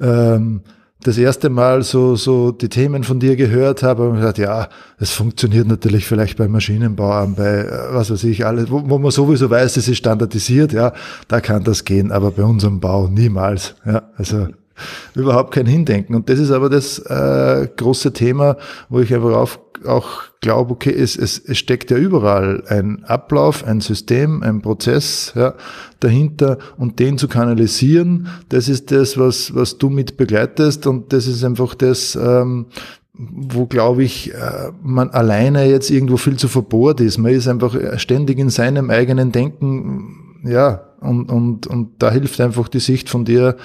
ähm, 0.00 0.62
das 1.02 1.16
erste 1.16 1.48
Mal 1.48 1.82
so, 1.82 2.16
so 2.16 2.50
die 2.50 2.68
Themen 2.68 3.04
von 3.04 3.20
dir 3.20 3.36
gehört 3.36 3.82
habe 3.82 4.08
und 4.08 4.16
gesagt, 4.16 4.38
ja, 4.38 4.68
es 4.98 5.12
funktioniert 5.12 5.68
natürlich 5.68 6.06
vielleicht 6.06 6.36
bei 6.36 6.48
Maschinenbauern, 6.48 7.34
bei 7.34 7.60
äh, 7.60 7.94
was 7.94 8.10
weiß 8.10 8.24
ich, 8.24 8.44
alles, 8.44 8.70
wo, 8.70 8.82
wo 8.88 8.98
man 8.98 9.10
sowieso 9.10 9.48
weiß, 9.48 9.76
es 9.76 9.86
ist 9.88 9.98
standardisiert, 9.98 10.72
ja, 10.72 10.92
da 11.28 11.40
kann 11.40 11.62
das 11.62 11.84
gehen, 11.84 12.10
aber 12.10 12.32
bei 12.32 12.42
unserem 12.42 12.80
Bau 12.80 13.06
niemals. 13.06 13.76
Ja, 13.86 14.02
also 14.16 14.48
überhaupt 15.14 15.54
kein 15.54 15.66
Hindenken. 15.66 16.14
Und 16.14 16.28
das 16.28 16.38
ist 16.38 16.50
aber 16.50 16.68
das 16.68 16.98
äh, 16.98 17.68
große 17.76 18.12
Thema, 18.12 18.56
wo 18.88 19.00
ich 19.00 19.14
einfach 19.14 19.34
auf, 19.34 19.60
auch 19.86 20.22
glaube, 20.40 20.72
okay, 20.72 20.92
es, 20.92 21.16
es, 21.16 21.38
es 21.38 21.58
steckt 21.58 21.90
ja 21.90 21.96
überall 21.96 22.62
ein 22.68 23.04
Ablauf, 23.04 23.64
ein 23.64 23.80
System, 23.80 24.42
ein 24.42 24.62
Prozess 24.62 25.32
ja, 25.34 25.54
dahinter 26.00 26.58
und 26.76 26.98
den 26.98 27.18
zu 27.18 27.28
kanalisieren, 27.28 28.28
das 28.48 28.68
ist 28.68 28.90
das, 28.90 29.18
was, 29.18 29.54
was 29.54 29.78
du 29.78 29.90
mit 29.90 30.16
begleitest 30.16 30.86
und 30.86 31.12
das 31.12 31.26
ist 31.26 31.44
einfach 31.44 31.74
das, 31.74 32.16
ähm, 32.16 32.66
wo, 33.14 33.66
glaube 33.66 34.04
ich, 34.04 34.32
äh, 34.32 34.70
man 34.82 35.10
alleine 35.10 35.68
jetzt 35.68 35.90
irgendwo 35.90 36.16
viel 36.16 36.36
zu 36.36 36.46
verbohrt 36.46 37.00
ist. 37.00 37.18
Man 37.18 37.32
ist 37.32 37.48
einfach 37.48 37.76
ständig 37.98 38.38
in 38.38 38.48
seinem 38.48 38.90
eigenen 38.90 39.32
Denken, 39.32 40.40
ja, 40.44 40.87
und, 41.00 41.30
und, 41.30 41.66
und 41.66 41.90
da 41.98 42.10
hilft 42.10 42.40
einfach 42.40 42.68
die 42.68 42.80
Sicht 42.80 43.08
von 43.08 43.24
dir 43.24 43.56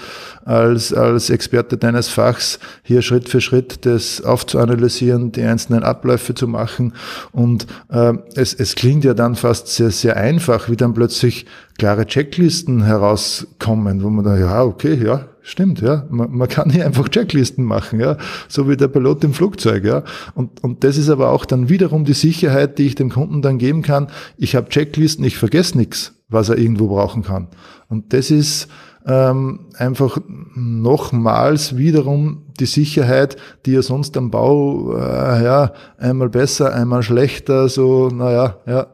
als, 0.46 0.94
als 0.94 1.30
Experte 1.30 1.78
deines 1.78 2.10
Fachs, 2.10 2.60
hier 2.84 3.02
Schritt 3.02 3.30
für 3.30 3.42
Schritt 3.42 3.86
das 3.86 4.22
aufzuanalysieren, 4.22 5.32
die 5.32 5.42
einzelnen 5.42 5.84
Abläufe 5.84 6.36
zu 6.36 6.48
machen. 6.48 6.94
Und 7.32 7.66
äh, 7.90 8.14
es, 8.36 8.54
es 8.54 8.76
klingt 8.76 9.04
ja 9.04 9.14
dann 9.14 9.36
fast 9.36 9.68
sehr, 9.68 9.92
sehr 9.92 10.18
einfach, 10.18 10.70
wie 10.70 10.76
dann 10.76 10.94
plötzlich 10.94 11.46
klare 11.78 12.06
Checklisten 12.06 12.84
herauskommen, 12.84 14.04
wo 14.04 14.10
man 14.10 14.26
da, 14.26 14.38
ja, 14.38 14.64
okay, 14.64 14.94
ja, 15.04 15.26
Stimmt, 15.46 15.82
ja. 15.82 16.06
Man, 16.10 16.32
man, 16.32 16.48
kann 16.48 16.70
hier 16.70 16.86
einfach 16.86 17.10
Checklisten 17.10 17.66
machen, 17.66 18.00
ja. 18.00 18.18
So 18.48 18.70
wie 18.70 18.78
der 18.78 18.88
Pilot 18.88 19.24
im 19.26 19.34
Flugzeug, 19.34 19.84
ja. 19.84 20.04
Und, 20.36 20.64
und 20.64 20.84
das 20.84 20.98
ist 20.98 21.10
aber 21.10 21.32
auch 21.32 21.46
dann 21.46 21.70
wiederum 21.70 22.06
die 22.06 22.14
Sicherheit, 22.14 22.78
die 22.78 22.88
ich 22.88 22.96
dem 22.96 23.10
Kunden 23.10 23.42
dann 23.42 23.58
geben 23.58 23.82
kann. 23.82 24.08
Ich 24.38 24.56
habe 24.56 24.70
Checklisten, 24.70 25.26
ich 25.26 25.38
vergesse 25.38 25.78
nichts 25.78 26.14
was 26.34 26.50
er 26.50 26.58
irgendwo 26.58 26.88
brauchen 26.88 27.24
kann. 27.24 27.48
Und 27.88 28.12
das 28.12 28.32
ist 28.32 28.68
ähm, 29.06 29.68
einfach 29.78 30.18
nochmals 30.56 31.78
wiederum 31.78 32.44
die 32.60 32.66
Sicherheit, 32.66 33.38
die 33.66 33.76
er 33.76 33.84
sonst 33.84 34.18
am 34.18 34.32
Bau, 34.32 34.96
äh, 34.96 35.44
ja, 35.44 35.74
einmal 35.98 36.30
besser, 36.30 36.74
einmal 36.74 37.04
schlechter, 37.04 37.70
so, 37.70 38.10
naja, 38.10 38.58
ja, 38.66 38.88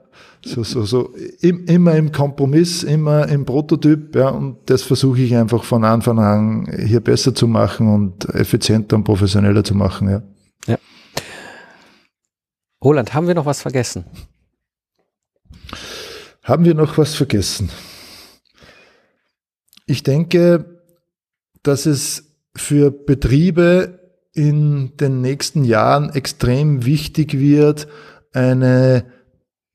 so, 0.45 0.63
so, 0.63 0.83
so, 0.83 1.13
im, 1.41 1.65
immer 1.65 1.95
im 1.95 2.11
Kompromiss, 2.11 2.83
immer 2.83 3.27
im 3.27 3.45
Prototyp, 3.45 4.15
ja, 4.15 4.29
und 4.29 4.69
das 4.69 4.83
versuche 4.83 5.21
ich 5.21 5.35
einfach 5.35 5.63
von 5.63 5.83
Anfang 5.83 6.19
an 6.19 6.67
hier 6.85 7.01
besser 7.01 7.35
zu 7.35 7.47
machen 7.47 7.93
und 7.93 8.25
effizienter 8.33 8.95
und 8.95 9.03
professioneller 9.03 9.63
zu 9.63 9.75
machen, 9.75 10.09
ja. 10.09 10.21
Ja. 10.67 10.77
Roland, 12.83 13.13
haben 13.13 13.27
wir 13.27 13.35
noch 13.35 13.45
was 13.45 13.61
vergessen? 13.61 14.05
Haben 16.43 16.65
wir 16.65 16.73
noch 16.73 16.97
was 16.97 17.15
vergessen? 17.15 17.69
Ich 19.85 20.03
denke, 20.03 20.81
dass 21.63 21.85
es 21.85 22.31
für 22.55 22.91
Betriebe 22.91 23.99
in 24.33 24.95
den 24.97 25.21
nächsten 25.21 25.63
Jahren 25.63 26.09
extrem 26.11 26.85
wichtig 26.85 27.37
wird, 27.37 27.87
eine 28.31 29.05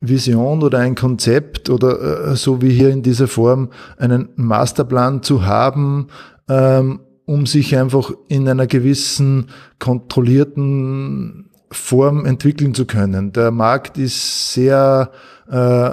Vision 0.00 0.62
oder 0.62 0.78
ein 0.78 0.94
Konzept 0.94 1.70
oder 1.70 2.30
äh, 2.30 2.36
so 2.36 2.60
wie 2.60 2.70
hier 2.70 2.90
in 2.90 3.02
dieser 3.02 3.28
Form 3.28 3.70
einen 3.96 4.28
Masterplan 4.36 5.22
zu 5.22 5.46
haben, 5.46 6.08
ähm, 6.48 7.00
um 7.24 7.46
sich 7.46 7.76
einfach 7.76 8.12
in 8.28 8.48
einer 8.48 8.66
gewissen 8.66 9.50
kontrollierten 9.78 11.50
Form 11.70 12.26
entwickeln 12.26 12.74
zu 12.74 12.86
können. 12.86 13.32
Der 13.32 13.50
Markt 13.50 13.98
ist 13.98 14.52
sehr 14.52 15.10
äh, 15.50 15.90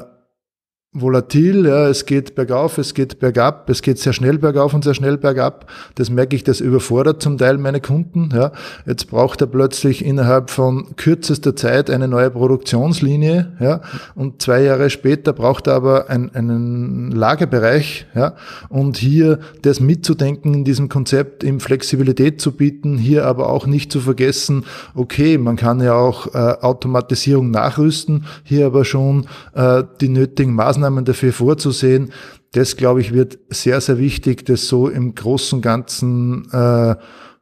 volatil, 0.93 1.65
ja, 1.65 1.87
es 1.87 2.05
geht 2.05 2.35
bergauf, 2.35 2.77
es 2.77 2.93
geht 2.93 3.19
bergab, 3.19 3.69
es 3.69 3.81
geht 3.81 3.97
sehr 3.97 4.11
schnell 4.11 4.37
bergauf 4.37 4.73
und 4.73 4.83
sehr 4.83 4.93
schnell 4.93 5.17
bergab. 5.17 5.71
Das 5.95 6.09
merke 6.09 6.35
ich, 6.35 6.43
das 6.43 6.59
überfordert 6.59 7.21
zum 7.21 7.37
Teil 7.37 7.57
meine 7.57 7.79
Kunden. 7.79 8.29
Ja. 8.33 8.51
Jetzt 8.85 9.05
braucht 9.09 9.39
er 9.39 9.47
plötzlich 9.47 10.03
innerhalb 10.03 10.49
von 10.49 10.97
kürzester 10.97 11.55
Zeit 11.55 11.89
eine 11.89 12.09
neue 12.09 12.29
Produktionslinie, 12.29 13.53
ja, 13.61 13.81
und 14.15 14.41
zwei 14.41 14.63
Jahre 14.63 14.89
später 14.89 15.31
braucht 15.31 15.67
er 15.67 15.75
aber 15.75 16.09
ein, 16.09 16.35
einen 16.35 17.11
Lagerbereich, 17.11 18.07
ja, 18.13 18.35
und 18.67 18.97
hier 18.97 19.39
das 19.61 19.79
mitzudenken 19.79 20.53
in 20.53 20.63
diesem 20.65 20.89
Konzept, 20.89 21.45
ihm 21.45 21.61
Flexibilität 21.61 22.41
zu 22.41 22.51
bieten, 22.51 22.97
hier 22.97 23.25
aber 23.25 23.49
auch 23.49 23.65
nicht 23.65 23.93
zu 23.93 24.01
vergessen, 24.01 24.65
okay, 24.93 25.37
man 25.37 25.55
kann 25.55 25.79
ja 25.79 25.93
auch 25.93 26.35
äh, 26.35 26.37
Automatisierung 26.37 27.49
nachrüsten, 27.49 28.25
hier 28.43 28.65
aber 28.65 28.83
schon 28.83 29.27
äh, 29.53 29.83
die 30.01 30.09
nötigen 30.09 30.53
Maßnahmen 30.53 30.80
Maßnahmen 30.81 31.05
dafür 31.05 31.31
vorzusehen. 31.31 32.11
Das, 32.53 32.75
glaube 32.75 33.01
ich, 33.01 33.13
wird 33.13 33.39
sehr, 33.49 33.79
sehr 33.79 33.97
wichtig, 33.97 34.45
das 34.45 34.67
so 34.67 34.89
im 34.89 35.15
großen 35.15 35.61
Ganzen 35.61 36.49
äh, 36.51 36.95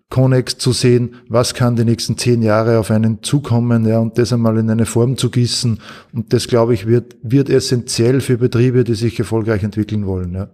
Connex 0.09 0.57
zu 0.57 0.71
sehen, 0.71 1.15
was 1.27 1.53
kann 1.53 1.75
die 1.75 1.85
nächsten 1.85 2.17
zehn 2.17 2.41
Jahre 2.41 2.79
auf 2.79 2.91
einen 2.91 3.21
zukommen, 3.21 3.87
ja, 3.87 3.99
und 3.99 4.17
das 4.17 4.33
einmal 4.33 4.57
in 4.57 4.69
eine 4.69 4.85
Form 4.85 5.17
zu 5.17 5.29
gießen. 5.29 5.79
Und 6.13 6.33
das, 6.33 6.47
glaube 6.47 6.73
ich, 6.73 6.87
wird, 6.87 7.15
wird 7.21 7.49
essentiell 7.49 8.21
für 8.21 8.37
Betriebe, 8.37 8.83
die 8.83 8.95
sich 8.95 9.19
erfolgreich 9.19 9.63
entwickeln 9.63 10.05
wollen, 10.05 10.33
ja. 10.33 10.49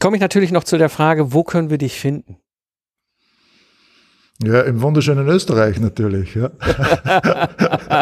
Komme 0.00 0.16
ich 0.16 0.20
natürlich 0.20 0.52
noch 0.52 0.62
zu 0.62 0.78
der 0.78 0.88
Frage, 0.88 1.32
wo 1.32 1.42
können 1.42 1.70
wir 1.70 1.78
dich 1.78 1.98
finden? 1.98 2.36
Ja, 4.44 4.60
im 4.60 4.80
wunderschönen 4.80 5.26
Österreich 5.26 5.80
natürlich. 5.80 6.36
Ja. 6.36 6.50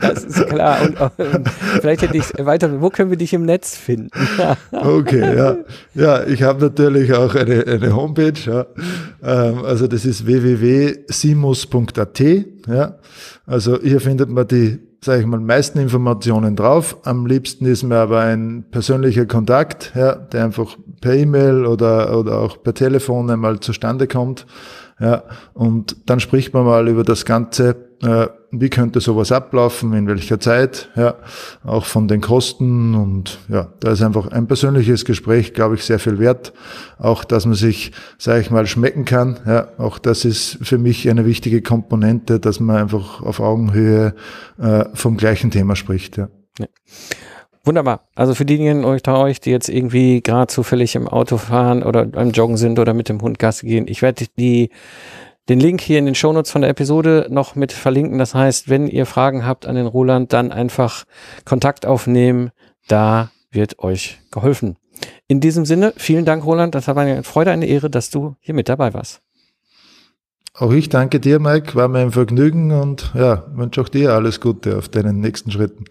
das 0.00 0.24
ist 0.24 0.48
klar. 0.48 0.82
Und, 0.82 1.00
und 1.00 1.48
vielleicht 1.80 2.02
hätte 2.02 2.16
ich 2.16 2.24
weiter, 2.44 2.80
wo 2.80 2.90
können 2.90 3.10
wir 3.10 3.16
dich 3.16 3.32
im 3.34 3.44
Netz 3.44 3.76
finden? 3.76 4.10
okay, 4.72 5.36
ja. 5.36 5.58
Ja, 5.94 6.24
ich 6.26 6.42
habe 6.42 6.60
natürlich 6.60 7.14
auch 7.14 7.36
eine, 7.36 7.64
eine 7.68 7.94
Homepage. 7.94 8.32
Ja. 8.44 8.66
Ähm, 9.22 9.64
also 9.64 9.86
das 9.86 10.04
ist 10.04 10.26
www.simus.at. 10.26 12.20
Ja. 12.66 12.98
Also 13.46 13.80
hier 13.80 14.00
findet 14.00 14.30
man 14.30 14.48
die, 14.48 14.80
sage 15.04 15.20
ich 15.20 15.26
mal, 15.26 15.38
meisten 15.38 15.78
Informationen 15.78 16.56
drauf. 16.56 16.96
Am 17.04 17.26
liebsten 17.26 17.66
ist 17.66 17.84
mir 17.84 17.98
aber 17.98 18.22
ein 18.22 18.64
persönlicher 18.72 19.26
Kontakt, 19.26 19.92
ja, 19.94 20.16
der 20.16 20.46
einfach 20.46 20.76
per 21.00 21.14
E-Mail 21.14 21.64
oder, 21.64 22.18
oder 22.18 22.40
auch 22.40 22.60
per 22.60 22.74
Telefon 22.74 23.30
einmal 23.30 23.60
zustande 23.60 24.08
kommt. 24.08 24.46
Ja, 25.00 25.24
und 25.54 25.96
dann 26.06 26.20
spricht 26.20 26.54
man 26.54 26.64
mal 26.64 26.86
über 26.88 27.02
das 27.02 27.24
Ganze, 27.24 27.76
äh, 28.00 28.28
wie 28.52 28.70
könnte 28.70 29.00
sowas 29.00 29.32
ablaufen, 29.32 29.92
in 29.92 30.06
welcher 30.06 30.38
Zeit, 30.38 30.88
ja, 30.94 31.16
auch 31.64 31.84
von 31.84 32.06
den 32.06 32.20
Kosten 32.20 32.94
und 32.94 33.40
ja, 33.48 33.72
da 33.80 33.90
ist 33.90 34.02
einfach 34.02 34.28
ein 34.28 34.46
persönliches 34.46 35.04
Gespräch, 35.04 35.52
glaube 35.52 35.74
ich, 35.74 35.84
sehr 35.84 35.98
viel 35.98 36.20
wert. 36.20 36.52
Auch, 36.98 37.24
dass 37.24 37.44
man 37.44 37.56
sich, 37.56 37.90
sage 38.18 38.40
ich 38.40 38.52
mal, 38.52 38.66
schmecken 38.66 39.04
kann, 39.04 39.40
ja, 39.46 39.68
auch 39.78 39.98
das 39.98 40.24
ist 40.24 40.58
für 40.62 40.78
mich 40.78 41.10
eine 41.10 41.26
wichtige 41.26 41.60
Komponente, 41.60 42.38
dass 42.38 42.60
man 42.60 42.76
einfach 42.76 43.20
auf 43.20 43.40
Augenhöhe 43.40 44.14
äh, 44.58 44.84
vom 44.94 45.16
gleichen 45.16 45.50
Thema 45.50 45.74
spricht, 45.74 46.16
ja. 46.16 46.28
ja. 46.60 46.66
Wunderbar. 47.64 48.02
Also 48.14 48.34
für 48.34 48.44
diejenigen 48.44 48.84
unter 48.84 49.18
euch, 49.18 49.40
die 49.40 49.50
jetzt 49.50 49.68
irgendwie 49.68 50.20
gerade 50.20 50.48
zufällig 50.48 50.94
im 50.96 51.08
Auto 51.08 51.38
fahren 51.38 51.82
oder 51.82 52.04
beim 52.04 52.30
Joggen 52.30 52.58
sind 52.58 52.78
oder 52.78 52.92
mit 52.92 53.08
dem 53.08 53.20
Hund 53.22 53.38
Gas 53.38 53.62
gehen, 53.62 53.88
ich 53.88 54.02
werde 54.02 54.26
die 54.38 54.70
den 55.48 55.60
Link 55.60 55.80
hier 55.80 55.98
in 55.98 56.06
den 56.06 56.14
Shownotes 56.14 56.50
von 56.50 56.62
der 56.62 56.70
Episode 56.70 57.26
noch 57.30 57.54
mit 57.54 57.72
verlinken. 57.72 58.18
Das 58.18 58.34
heißt, 58.34 58.68
wenn 58.68 58.86
ihr 58.86 59.06
Fragen 59.06 59.44
habt 59.44 59.66
an 59.66 59.76
den 59.76 59.86
Roland, 59.86 60.32
dann 60.32 60.52
einfach 60.52 61.04
Kontakt 61.44 61.84
aufnehmen. 61.84 62.50
Da 62.88 63.30
wird 63.50 63.78
euch 63.78 64.20
geholfen. 64.30 64.76
In 65.26 65.40
diesem 65.40 65.64
Sinne, 65.64 65.92
vielen 65.96 66.24
Dank, 66.24 66.44
Roland. 66.44 66.74
Das 66.74 66.86
war 66.88 66.96
eine 66.96 67.22
Freude, 67.24 67.50
eine 67.50 67.66
Ehre, 67.66 67.90
dass 67.90 68.10
du 68.10 68.36
hier 68.40 68.54
mit 68.54 68.68
dabei 68.68 68.94
warst. 68.94 69.20
Auch 70.54 70.72
ich 70.72 70.88
danke 70.88 71.18
dir, 71.18 71.40
Mike. 71.40 71.74
War 71.74 71.88
mir 71.88 71.98
ein 71.98 72.12
Vergnügen 72.12 72.70
und 72.70 73.12
ja, 73.14 73.44
wünsche 73.54 73.80
auch 73.80 73.88
dir 73.88 74.12
alles 74.12 74.40
Gute 74.40 74.78
auf 74.78 74.88
deinen 74.88 75.20
nächsten 75.20 75.50
Schritten. 75.50 75.84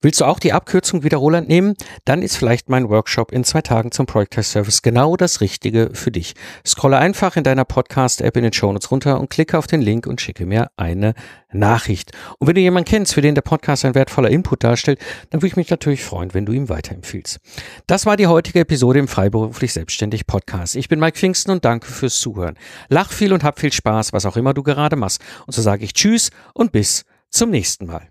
Willst 0.00 0.20
du 0.20 0.26
auch 0.26 0.38
die 0.38 0.52
Abkürzung 0.52 1.02
wieder 1.02 1.16
Roland 1.16 1.48
nehmen? 1.48 1.74
Dann 2.04 2.22
ist 2.22 2.36
vielleicht 2.36 2.68
mein 2.68 2.88
Workshop 2.88 3.32
in 3.32 3.42
zwei 3.42 3.62
Tagen 3.62 3.90
zum 3.90 4.06
Project 4.06 4.44
Service 4.44 4.82
genau 4.82 5.16
das 5.16 5.40
Richtige 5.40 5.90
für 5.92 6.12
dich. 6.12 6.34
Scrolle 6.64 6.98
einfach 6.98 7.34
in 7.34 7.42
deiner 7.42 7.64
Podcast-App 7.64 8.36
in 8.36 8.44
den 8.44 8.52
Shownotes 8.52 8.92
runter 8.92 9.18
und 9.18 9.28
klicke 9.28 9.58
auf 9.58 9.66
den 9.66 9.82
Link 9.82 10.06
und 10.06 10.20
schicke 10.20 10.46
mir 10.46 10.70
eine 10.76 11.14
Nachricht. 11.50 12.12
Und 12.38 12.46
wenn 12.46 12.54
du 12.54 12.60
jemanden 12.60 12.88
kennst, 12.88 13.12
für 13.12 13.22
den 13.22 13.34
der 13.34 13.42
Podcast 13.42 13.84
ein 13.84 13.96
wertvoller 13.96 14.30
Input 14.30 14.62
darstellt, 14.62 15.00
dann 15.30 15.40
würde 15.40 15.48
ich 15.48 15.56
mich 15.56 15.68
natürlich 15.68 16.04
freuen, 16.04 16.32
wenn 16.32 16.46
du 16.46 16.52
ihm 16.52 16.68
weiterempfiehlst. 16.68 17.40
Das 17.88 18.06
war 18.06 18.16
die 18.16 18.28
heutige 18.28 18.60
Episode 18.60 19.00
im 19.00 19.08
Freiberuflich 19.08 19.72
Selbstständig 19.72 20.28
Podcast. 20.28 20.76
Ich 20.76 20.88
bin 20.88 21.00
Mike 21.00 21.18
Pfingsten 21.18 21.50
und 21.50 21.64
danke 21.64 21.88
fürs 21.88 22.20
Zuhören. 22.20 22.56
Lach 22.88 23.10
viel 23.10 23.32
und 23.32 23.42
hab 23.42 23.58
viel 23.58 23.72
Spaß, 23.72 24.12
was 24.12 24.26
auch 24.26 24.36
immer 24.36 24.54
du 24.54 24.62
gerade 24.62 24.94
machst. 24.94 25.20
Und 25.46 25.54
so 25.54 25.62
sage 25.62 25.84
ich 25.84 25.92
Tschüss 25.92 26.30
und 26.54 26.70
bis 26.70 27.04
zum 27.30 27.50
nächsten 27.50 27.86
Mal. 27.86 28.08